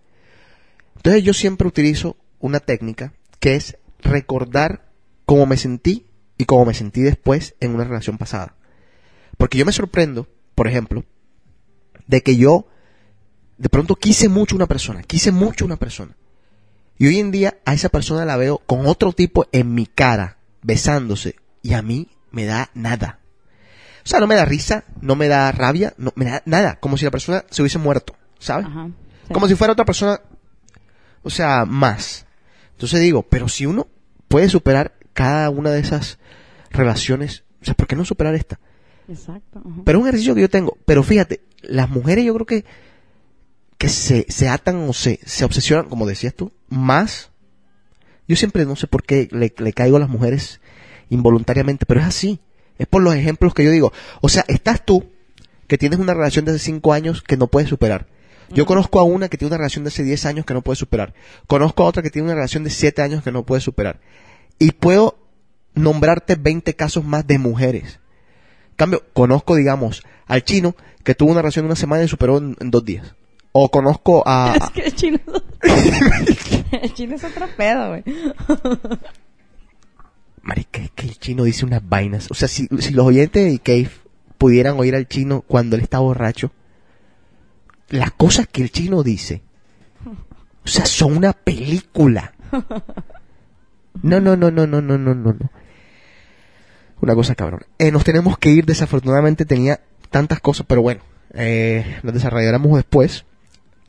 [0.96, 4.88] Entonces yo siempre utilizo una técnica que es recordar
[5.26, 6.06] cómo me sentí
[6.38, 8.54] y cómo me sentí después en una relación pasada.
[9.38, 11.04] Porque yo me sorprendo, por ejemplo,
[12.06, 12.66] de que yo
[13.58, 16.16] de pronto quise mucho una persona, quise mucho una persona.
[16.98, 20.38] Y hoy en día a esa persona la veo con otro tipo en mi cara,
[20.62, 23.20] besándose, y a mí me da nada.
[24.04, 26.96] O sea, no me da risa, no me da rabia, no me da nada, como
[26.96, 28.66] si la persona se hubiese muerto, ¿sabes?
[28.66, 28.90] Ajá.
[29.26, 29.32] sí.
[29.32, 30.20] Como si fuera otra persona,
[31.22, 32.26] o sea, más.
[32.72, 33.86] Entonces digo, pero si uno
[34.26, 36.18] puede superar cada una de esas
[36.70, 38.58] relaciones, o sea, ¿por qué no superar esta?
[39.08, 39.62] Exacto.
[39.84, 40.76] Pero es un ejercicio que yo tengo.
[40.84, 42.64] Pero fíjate, las mujeres yo creo que,
[43.78, 47.30] que se, se atan o se, se obsesionan, como decías tú, más.
[48.28, 50.60] Yo siempre no sé por qué le, le caigo a las mujeres
[51.10, 52.40] involuntariamente, pero es así.
[52.78, 53.92] Es por los ejemplos que yo digo.
[54.20, 55.04] O sea, estás tú,
[55.66, 58.06] que tienes una relación de hace 5 años que no puedes superar.
[58.50, 60.76] Yo conozco a una que tiene una relación de hace 10 años que no puede
[60.76, 61.14] superar.
[61.46, 64.00] Conozco a otra que tiene una relación de 7 años que no puede superar.
[64.58, 65.18] Y puedo
[65.74, 68.00] nombrarte 20 casos más de mujeres.
[68.76, 72.56] Cambio, conozco, digamos, al chino que tuvo una relación de una semana y superó en,
[72.60, 73.14] en dos días.
[73.52, 74.54] O conozco a...
[74.60, 75.18] Es que el chino
[76.82, 78.04] el chino es otro pedo, güey.
[80.42, 82.30] Marica, es que el chino dice unas vainas.
[82.30, 83.90] O sea, si, si los oyentes de Cave
[84.38, 86.50] pudieran oír al chino cuando él está borracho,
[87.90, 89.42] las cosas que el chino dice
[90.64, 92.32] O sea, son una película.
[94.02, 95.50] No, no, no, no, no, no, no, no.
[97.02, 97.60] Una cosa cabrón.
[97.78, 99.80] Eh, nos tenemos que ir, desafortunadamente tenía
[100.10, 101.02] tantas cosas, pero bueno,
[101.34, 103.26] eh, nos desarrollaremos después.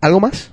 [0.02, 0.52] ¿Algo más?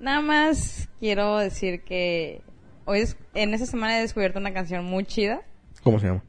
[0.00, 2.42] Nada más quiero decir que
[2.84, 5.40] hoy es- en esta semana he descubierto una canción muy chida.
[5.82, 6.22] ¿Cómo se llama?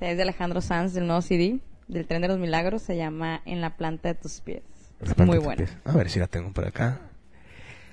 [0.00, 2.82] Es de Alejandro Sanz del nuevo CD del Tren de los Milagros.
[2.82, 4.62] Se llama En la planta de tus pies.
[5.18, 5.56] Muy buena.
[5.56, 5.76] pies.
[5.84, 7.00] A ver si la tengo por acá.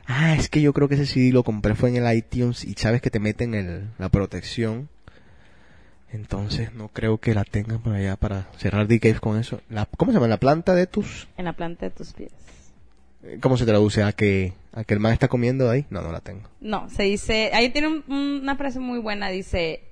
[0.05, 2.73] Ah, es que yo creo que ese CD lo compré fue en el iTunes y
[2.73, 4.89] sabes que te meten el, la protección.
[6.13, 9.61] Entonces no creo que la tengan por allá para cerrar The Cave con eso.
[9.69, 10.27] La, ¿Cómo se llama?
[10.27, 11.27] La planta de tus...
[11.37, 12.31] En la planta de tus pies.
[13.23, 14.03] eh, ¿Cómo se traduce?
[14.03, 15.85] ¿A que, a que el man está comiendo ahí?
[15.89, 16.49] No, no la tengo.
[16.59, 19.83] No, se dice, ahí tiene un- un- una frase muy buena, dice,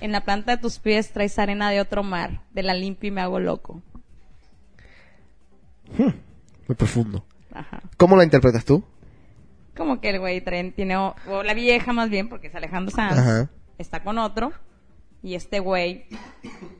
[0.00, 3.10] en la planta de tus pies traes arena de otro mar, de la limpio y
[3.12, 3.80] me hago loco.
[5.96, 7.24] Muy profundo.
[7.52, 7.82] Ajá.
[7.96, 8.82] ¿Cómo la interpretas tú?
[9.76, 10.42] Como que el güey
[10.74, 13.48] tiene, o, o la vieja más bien, porque es Alejandro Sanz, Ajá.
[13.78, 14.52] está con otro,
[15.22, 16.06] y este güey,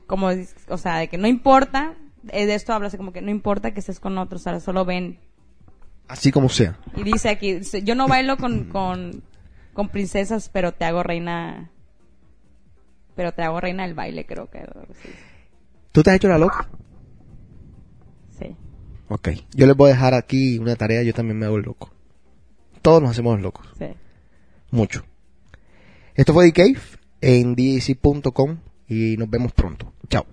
[0.07, 0.29] como,
[0.67, 1.95] o sea, de que no importa,
[2.29, 4.85] eh, de esto habla como que no importa que estés con otro, o sea, solo
[4.85, 5.19] ven.
[6.07, 6.77] Así como sea.
[6.95, 9.23] Y dice aquí, yo no bailo con, con,
[9.73, 11.71] con princesas, pero te hago reina,
[13.15, 14.59] pero te hago reina del baile, creo que.
[14.59, 15.09] así.
[15.91, 16.67] ¿Tú te has hecho la loca?
[18.39, 18.55] Sí.
[19.09, 19.29] Ok.
[19.53, 21.03] Yo les voy a dejar aquí una tarea.
[21.03, 21.91] Yo también me hago el loco.
[22.81, 23.67] Todos nos hacemos locos.
[23.77, 23.87] Sí.
[24.71, 25.03] Mucho.
[26.15, 28.57] Esto fue The Cave en dac.com
[28.87, 29.93] y nos vemos pronto.
[30.09, 30.25] Chao.